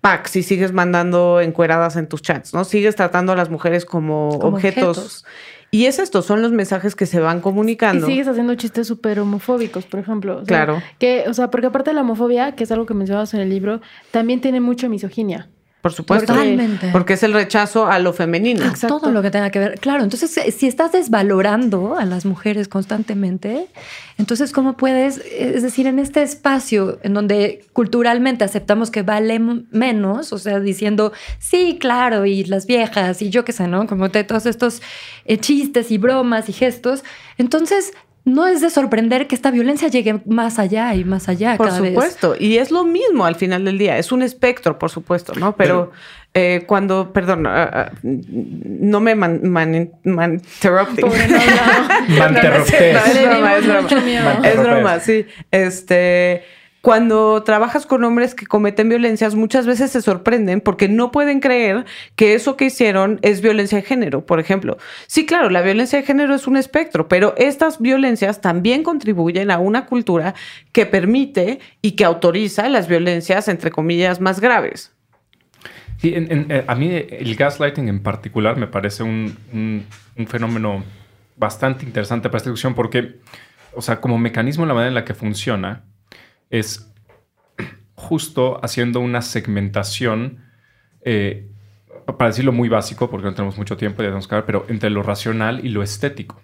[0.00, 2.64] packs y sigues mandando encueradas en tus chats, ¿no?
[2.64, 4.98] Sigues tratando a las mujeres como, Como objetos.
[4.98, 5.24] objetos.
[5.70, 8.06] Y es esto, son los mensajes que se van Y comunicando.
[8.06, 10.34] sigues haciendo chistes súper homofóbicos, por ejemplo.
[10.34, 10.82] O sea, Claro.
[11.00, 13.48] Que, o sea, porque aparte de la homofobia, que es algo que mencionabas en el
[13.48, 13.80] libro,
[14.12, 15.48] también tiene mucha misoginia.
[15.84, 16.32] Por supuesto.
[16.32, 16.88] Totalmente.
[16.92, 18.64] Porque es el rechazo a lo femenino.
[18.64, 19.00] Exacto.
[19.00, 19.78] Todo lo que tenga que ver.
[19.80, 23.66] Claro, entonces eh, si estás desvalorando a las mujeres constantemente,
[24.16, 30.32] entonces ¿cómo puedes, es decir, en este espacio en donde culturalmente aceptamos que vale menos,
[30.32, 33.86] o sea, diciendo, sí, claro, y las viejas, y yo qué sé, ¿no?
[33.86, 34.80] Como de todos estos
[35.26, 37.04] eh, chistes y bromas y gestos,
[37.36, 37.92] entonces
[38.24, 41.80] no es de sorprender que esta violencia llegue más allá y más allá Por cada
[41.80, 41.92] vez.
[41.92, 42.34] supuesto.
[42.38, 43.98] Y es lo mismo al final del día.
[43.98, 45.54] Es un espectro, por supuesto, ¿no?
[45.56, 45.92] Pero,
[46.32, 51.04] eh, cuando, perdón, ah, ah, no me man, man, man- interrupting.
[51.04, 52.06] Pobre novia.
[52.18, 52.94] Manterruptés.
[52.94, 54.40] No, es broma, es broma.
[54.48, 55.26] Es broma, sí.
[55.50, 56.42] Este,
[56.84, 61.86] cuando trabajas con hombres que cometen violencias, muchas veces se sorprenden porque no pueden creer
[62.14, 64.76] que eso que hicieron es violencia de género, por ejemplo.
[65.06, 69.56] Sí, claro, la violencia de género es un espectro, pero estas violencias también contribuyen a
[69.56, 70.34] una cultura
[70.72, 74.92] que permite y que autoriza las violencias, entre comillas, más graves.
[75.96, 79.86] Sí, eh, a mí el gaslighting en particular me parece un
[80.26, 80.84] fenómeno
[81.34, 83.20] bastante interesante para esta discusión porque,
[83.72, 85.84] o sea, como mecanismo, la manera en la que funciona
[86.58, 86.92] es
[87.94, 90.44] justo haciendo una segmentación,
[91.02, 91.48] eh,
[92.06, 95.02] para decirlo muy básico, porque no tenemos mucho tiempo, ya tenemos que pero entre lo
[95.02, 96.40] racional y lo estético.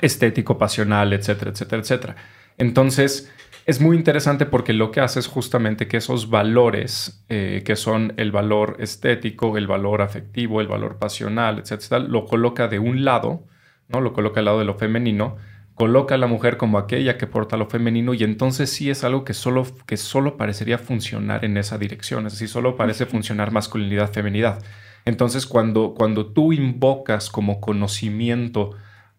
[0.00, 2.16] Estético, pasional, etcétera, etcétera, etcétera.
[2.56, 3.30] Entonces,
[3.66, 8.14] es muy interesante porque lo que hace es justamente que esos valores, eh, que son
[8.16, 13.44] el valor estético, el valor afectivo, el valor pasional, etcétera, lo coloca de un lado,
[13.88, 14.00] ¿no?
[14.00, 15.36] Lo coloca al lado de lo femenino,
[15.78, 19.24] coloca a la mujer como aquella que porta lo femenino y entonces sí es algo
[19.24, 24.12] que solo, que solo parecería funcionar en esa dirección, es decir, solo parece funcionar masculinidad,
[24.12, 24.60] feminidad.
[25.04, 28.72] Entonces, cuando, cuando tú invocas como conocimiento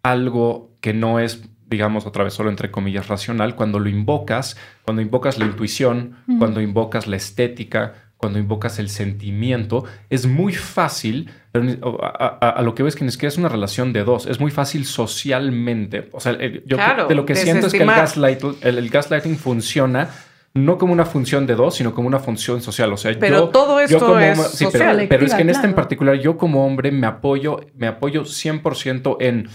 [0.04, 5.02] algo que no es, digamos, otra vez solo entre comillas racional, cuando lo invocas, cuando
[5.02, 12.04] invocas la intuición, cuando invocas la estética, cuando invocas el sentimiento, es muy fácil, pero
[12.04, 14.42] a, a- a lo que ves que ni siquiera es una relación de dos, es
[14.42, 16.10] muy fácil socialmente.
[16.12, 18.90] O sea, el- yo Claro, de lo que siento es que el, gaslight- el- el
[18.90, 20.10] gaslighting funciona
[20.54, 22.92] no como una función de dos, sino como una función social.
[22.92, 25.06] O sea, Pero yo- todo yo esto como es sí, pero- social.
[25.08, 25.76] pero, es que en este en Claro.
[25.76, 29.48] particular, yo como hombre me apoyo, me apoyo 100% en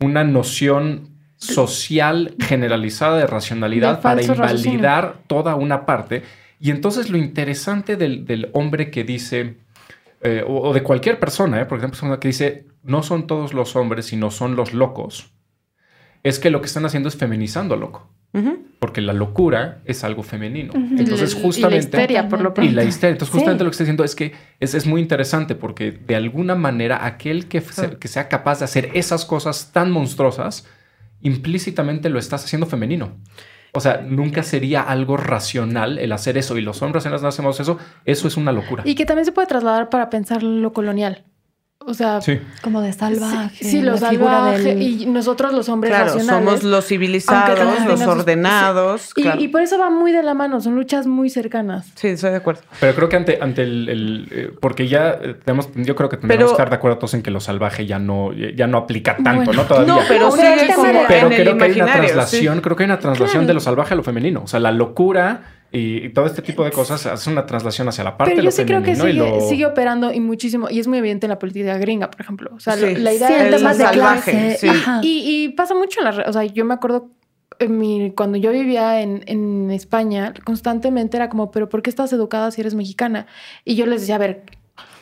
[0.00, 6.22] una noción social generalizada de racionalidad De para invalidar toda una parte.
[6.58, 9.56] Y entonces lo interesante del, del hombre que dice,
[10.22, 13.76] eh, o, o de cualquier persona, eh, por ejemplo, que dice, no son todos los
[13.76, 15.32] hombres, sino son los locos,
[16.22, 18.10] es que lo que están haciendo es feminizando al loco.
[18.80, 20.74] Porque la locura es algo femenino.
[20.76, 21.58] Y Entonces, justamente.
[21.58, 22.72] Y la histeria, por lo Y pronto.
[22.74, 23.12] la histeria.
[23.12, 23.38] Entonces, Sí.
[23.38, 27.06] justamente lo que estoy diciendo es que es, es muy interesante porque de alguna manera
[27.06, 30.66] aquel que, se- que sea capaz de hacer esas cosas tan monstruosas,
[31.22, 33.12] implícitamente lo estás haciendo femenino.
[33.76, 37.60] O sea, nunca sería algo racional el hacer eso y los hombres racionales no hacemos
[37.60, 37.78] eso.
[38.06, 38.82] Eso es una locura.
[38.86, 41.24] Y que también se puede trasladar para pensar lo colonial.
[41.84, 42.40] O sea, Sí.
[42.62, 43.62] Como de salvaje.
[43.64, 44.62] sí, lo la figura salvaje.
[44.62, 46.46] del- Y nosotros los hombres Claro, racionales.
[46.46, 49.10] somos los civilizados, los sus- ordenados.
[49.14, 49.40] Y, claro.
[49.40, 51.92] y por eso va muy de la mano, son luchas muy cercanas.
[51.94, 52.62] Sí, estoy de acuerdo.
[52.80, 56.16] Pero creo que ante, ante el, el, eh, porque ya eh, tenemos, yo creo que
[56.16, 59.16] Pero- que estar de acuerdo todos en que lo salvaje ya no, ya no aplica
[59.16, 59.52] tanto, Bueno.
[59.52, 59.68] ¿no?
[59.68, 59.94] Todavía.
[59.94, 62.60] No, pero manera- Pero en el creo que hay una traslación, sí.
[62.62, 63.46] creo que hay una traslación Claro.
[63.48, 64.40] de lo salvaje a lo femenino.
[64.42, 68.04] O sea, la locura y, y todo este tipo de cosas hace una traslación hacia
[68.04, 70.78] la parte Pero yo lo sí creo que sigue, lo- sigue operando y muchísimo, y
[70.80, 72.50] es muy evidente en la política gringa, por ejemplo.
[72.54, 72.94] O sea, Sí.
[72.96, 74.58] la idea Sí, de el el temas de salvaje, clase.
[74.60, 74.68] sí.
[75.02, 76.10] Y, y pasa mucho en la...
[76.12, 77.10] re- O sea, yo me acuerdo
[77.58, 82.12] en mi- cuando yo vivía en, en España, constantemente era como, pero ¿por qué estás
[82.12, 83.26] educada si eres mexicana?
[83.64, 84.42] Y yo les decía, a ver...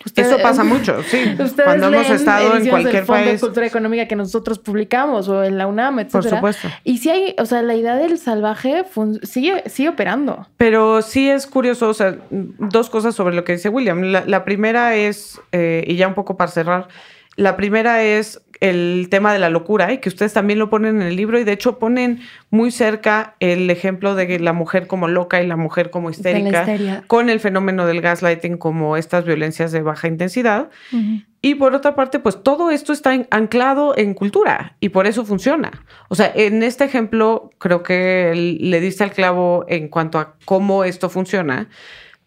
[0.05, 1.19] ustedes- Eso pasa mucho, sí.
[1.39, 3.41] Ustedes Cuando hemos estado en cualquier del Fondo de país.
[3.41, 6.13] Cultura Económica que nosotros publicamos o en la UNAM, etc.
[6.13, 6.69] Por supuesto.
[6.85, 8.85] Y sí hay, o sea, la idea del salvaje
[9.23, 10.47] sigue, sigue operando.
[10.57, 14.03] Pero sí es curioso, o sea, dos cosas sobre lo que dice William.
[14.03, 16.89] La, la primera es, eh, y ya un poco para cerrar,
[17.37, 18.41] la primera es
[18.71, 21.45] el tema de la locura y que ustedes también lo ponen en el libro y
[21.45, 25.91] de hecho ponen muy cerca el ejemplo de la mujer como loca y la mujer
[25.91, 26.65] como histérica
[27.07, 30.71] con el fenómeno del gaslighting como estas violencias de baja intensidad.
[31.43, 35.27] Y por otra parte, pues todo esto está en- anclado en cultura y por eso
[35.27, 35.71] funciona.
[36.09, 40.85] O sea, en este ejemplo creo que le diste al clavo en cuanto a cómo
[40.85, 41.69] esto funciona,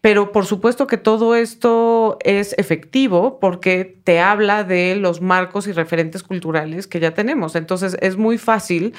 [0.00, 5.72] pero por supuesto que todo esto es efectivo porque te habla de los marcos y
[5.72, 7.56] referentes culturales que ya tenemos.
[7.56, 8.94] Entonces es muy fácil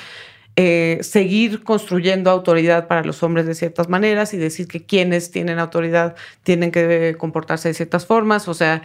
[0.56, 5.58] eh, seguir construyendo autoridad para los hombres de ciertas maneras y decir que quienes tienen
[5.58, 8.50] autoridad tienen que comportarse de ciertas formas.
[8.50, 8.82] O sea,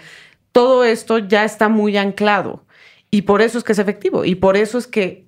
[0.52, 2.64] todo esto ya está muy anclado
[3.10, 5.23] y por eso es que es efectivo y por eso es que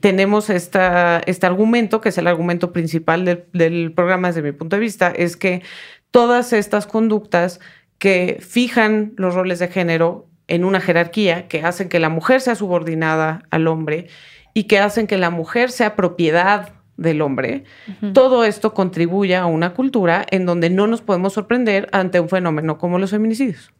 [0.00, 4.76] tenemos esta, este argumento, que es el argumento principal del, del programa desde mi punto
[4.76, 5.62] de vista, es que
[6.10, 7.60] todas estas conductas
[7.98, 12.54] que fijan los roles de género en una jerarquía, que hacen que la mujer sea
[12.54, 14.08] subordinada al hombre
[14.54, 17.64] y que hacen que la mujer sea propiedad del hombre,
[18.12, 22.76] todo esto contribuye a una cultura en donde no nos podemos sorprender ante un fenómeno
[22.76, 23.72] como los feminicidios.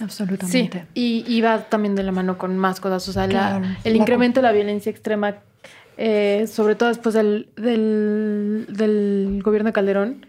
[0.00, 0.86] Absolutamente.
[0.94, 3.06] Sí, y, va también de la mano con más cosas.
[3.08, 3.64] O sea, Claro.
[3.84, 5.36] el La incremento de la violencia extrema,
[5.96, 10.26] eh, sobre todo después del, del, del gobierno de Calderón,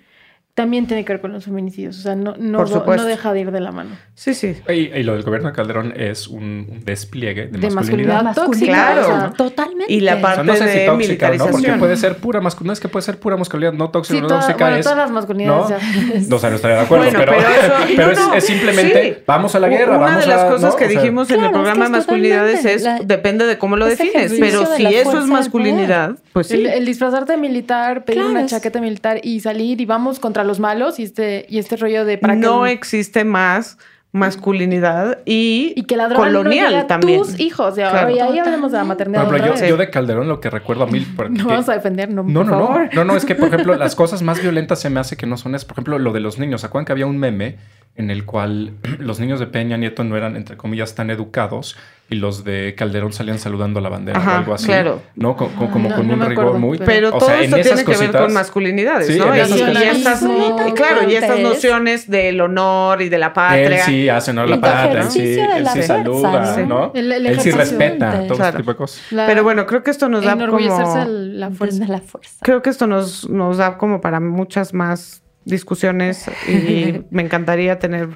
[0.54, 1.97] también tiene que ver con los feminicidios.
[1.97, 3.04] O sea, no, no, Por supuesto.
[3.04, 3.91] no deja de ir de la mano.
[4.16, 4.56] Sí, sí.
[4.68, 8.22] Y, y lo del gobierno de Calderón es un, despliegue de, De masculinidad.
[8.24, 8.72] masculinidad tóxica.
[8.74, 9.02] Claro.
[9.02, 9.93] o sea, Totalmente.
[9.93, 10.97] Y la O parte sea, no sé si de tóxica, ¿no?
[10.97, 11.52] militarización.
[11.54, 12.68] Porque puede ser pura masculinidad.
[12.72, 14.84] No es que puede ser pura masculinidad, no tóxica, Sí, no toda- tóxica bueno, es.
[14.84, 15.70] todas las masculinidades ¿no?
[15.70, 16.20] ya.
[16.30, 18.34] No, o sea, no estaría de acuerdo, Bueno, pero, pero eso- pero no, es, no,
[18.36, 19.24] es simplemente sí.
[19.26, 20.76] vamos a la guerra, Una vamos de las a- cosas ¿no?
[20.78, 24.34] que dijimos en el programa es masculinidades es, la- depende de cómo lo es defines,
[24.39, 26.66] pero de si eso es masculinidad, pues sí.
[26.66, 31.00] El, disfrazarte de militar, pedir una chaqueta militar y salir y vamos contra los malos
[31.00, 33.78] y este, y este rollo de para no que, existe más
[34.14, 37.22] masculinidad y, y que la droga no colonial a también.
[37.22, 37.76] tus hijos.
[37.76, 38.10] Ya, Claro.
[38.10, 39.24] y ahí hablamos de la maternidad.
[39.26, 41.06] Por ejemplo, otra yo, de Calderón lo que recuerdo a mil.
[41.16, 42.68] porque- no vamos a defender, no, No, por no, no.
[42.68, 42.89] favor.
[42.94, 45.38] No, no, es que, por ejemplo, las cosas más violentas se me hace que no
[45.38, 46.62] son es, por ejemplo, lo de los niños.
[46.62, 47.58] ¿Se acuerdan que había un meme
[47.96, 51.76] en el cual los niños de Peña Nieto no eran, entre comillas, tan educados
[52.10, 54.66] y los de Calderón salían saludando la bandera Ajá, o algo así?
[54.66, 55.02] claro.
[55.16, 55.38] ¿No?
[55.38, 56.78] Co- co- como No, con no un rigor acuerdo, muy.
[56.80, 59.34] Pero o todo sea, en esto esas tiene que ver con masculinidades, Sí, ¿no?
[59.34, 63.86] Y, esas y claro, y estas nociones del honor y de la Él patria.
[63.86, 66.68] sí hace honor a la patria, él sí, él sí saluda, ¿no?
[66.68, 66.92] ¿no?
[66.94, 68.50] El- el él sí respeta todo Claro.
[68.50, 69.02] ese tipo de cosas.
[69.12, 71.06] La- Pero bueno, creo que esto nos da enorgullecerse como...
[71.08, 71.80] la fuerza.
[71.80, 72.36] De la fuerza.
[72.42, 78.10] Creo que esto nos, nos da como para muchas más discusiones y me encantaría tener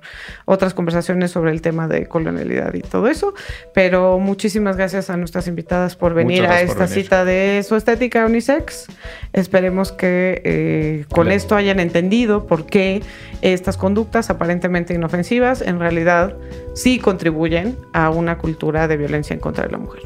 [0.45, 3.33] otras conversaciones sobre el tema de colonialidad y todo eso,
[3.73, 7.03] pero muchísimas gracias a nuestras invitadas por venir a esta venir.
[7.03, 8.87] cita de su estética unisex.
[9.33, 13.01] Esperemos que eh, con esto hayan entendido por qué
[13.41, 16.35] estas conductas aparentemente inofensivas en realidad
[16.73, 20.03] sí contribuyen a una cultura de violencia en contra de la mujer.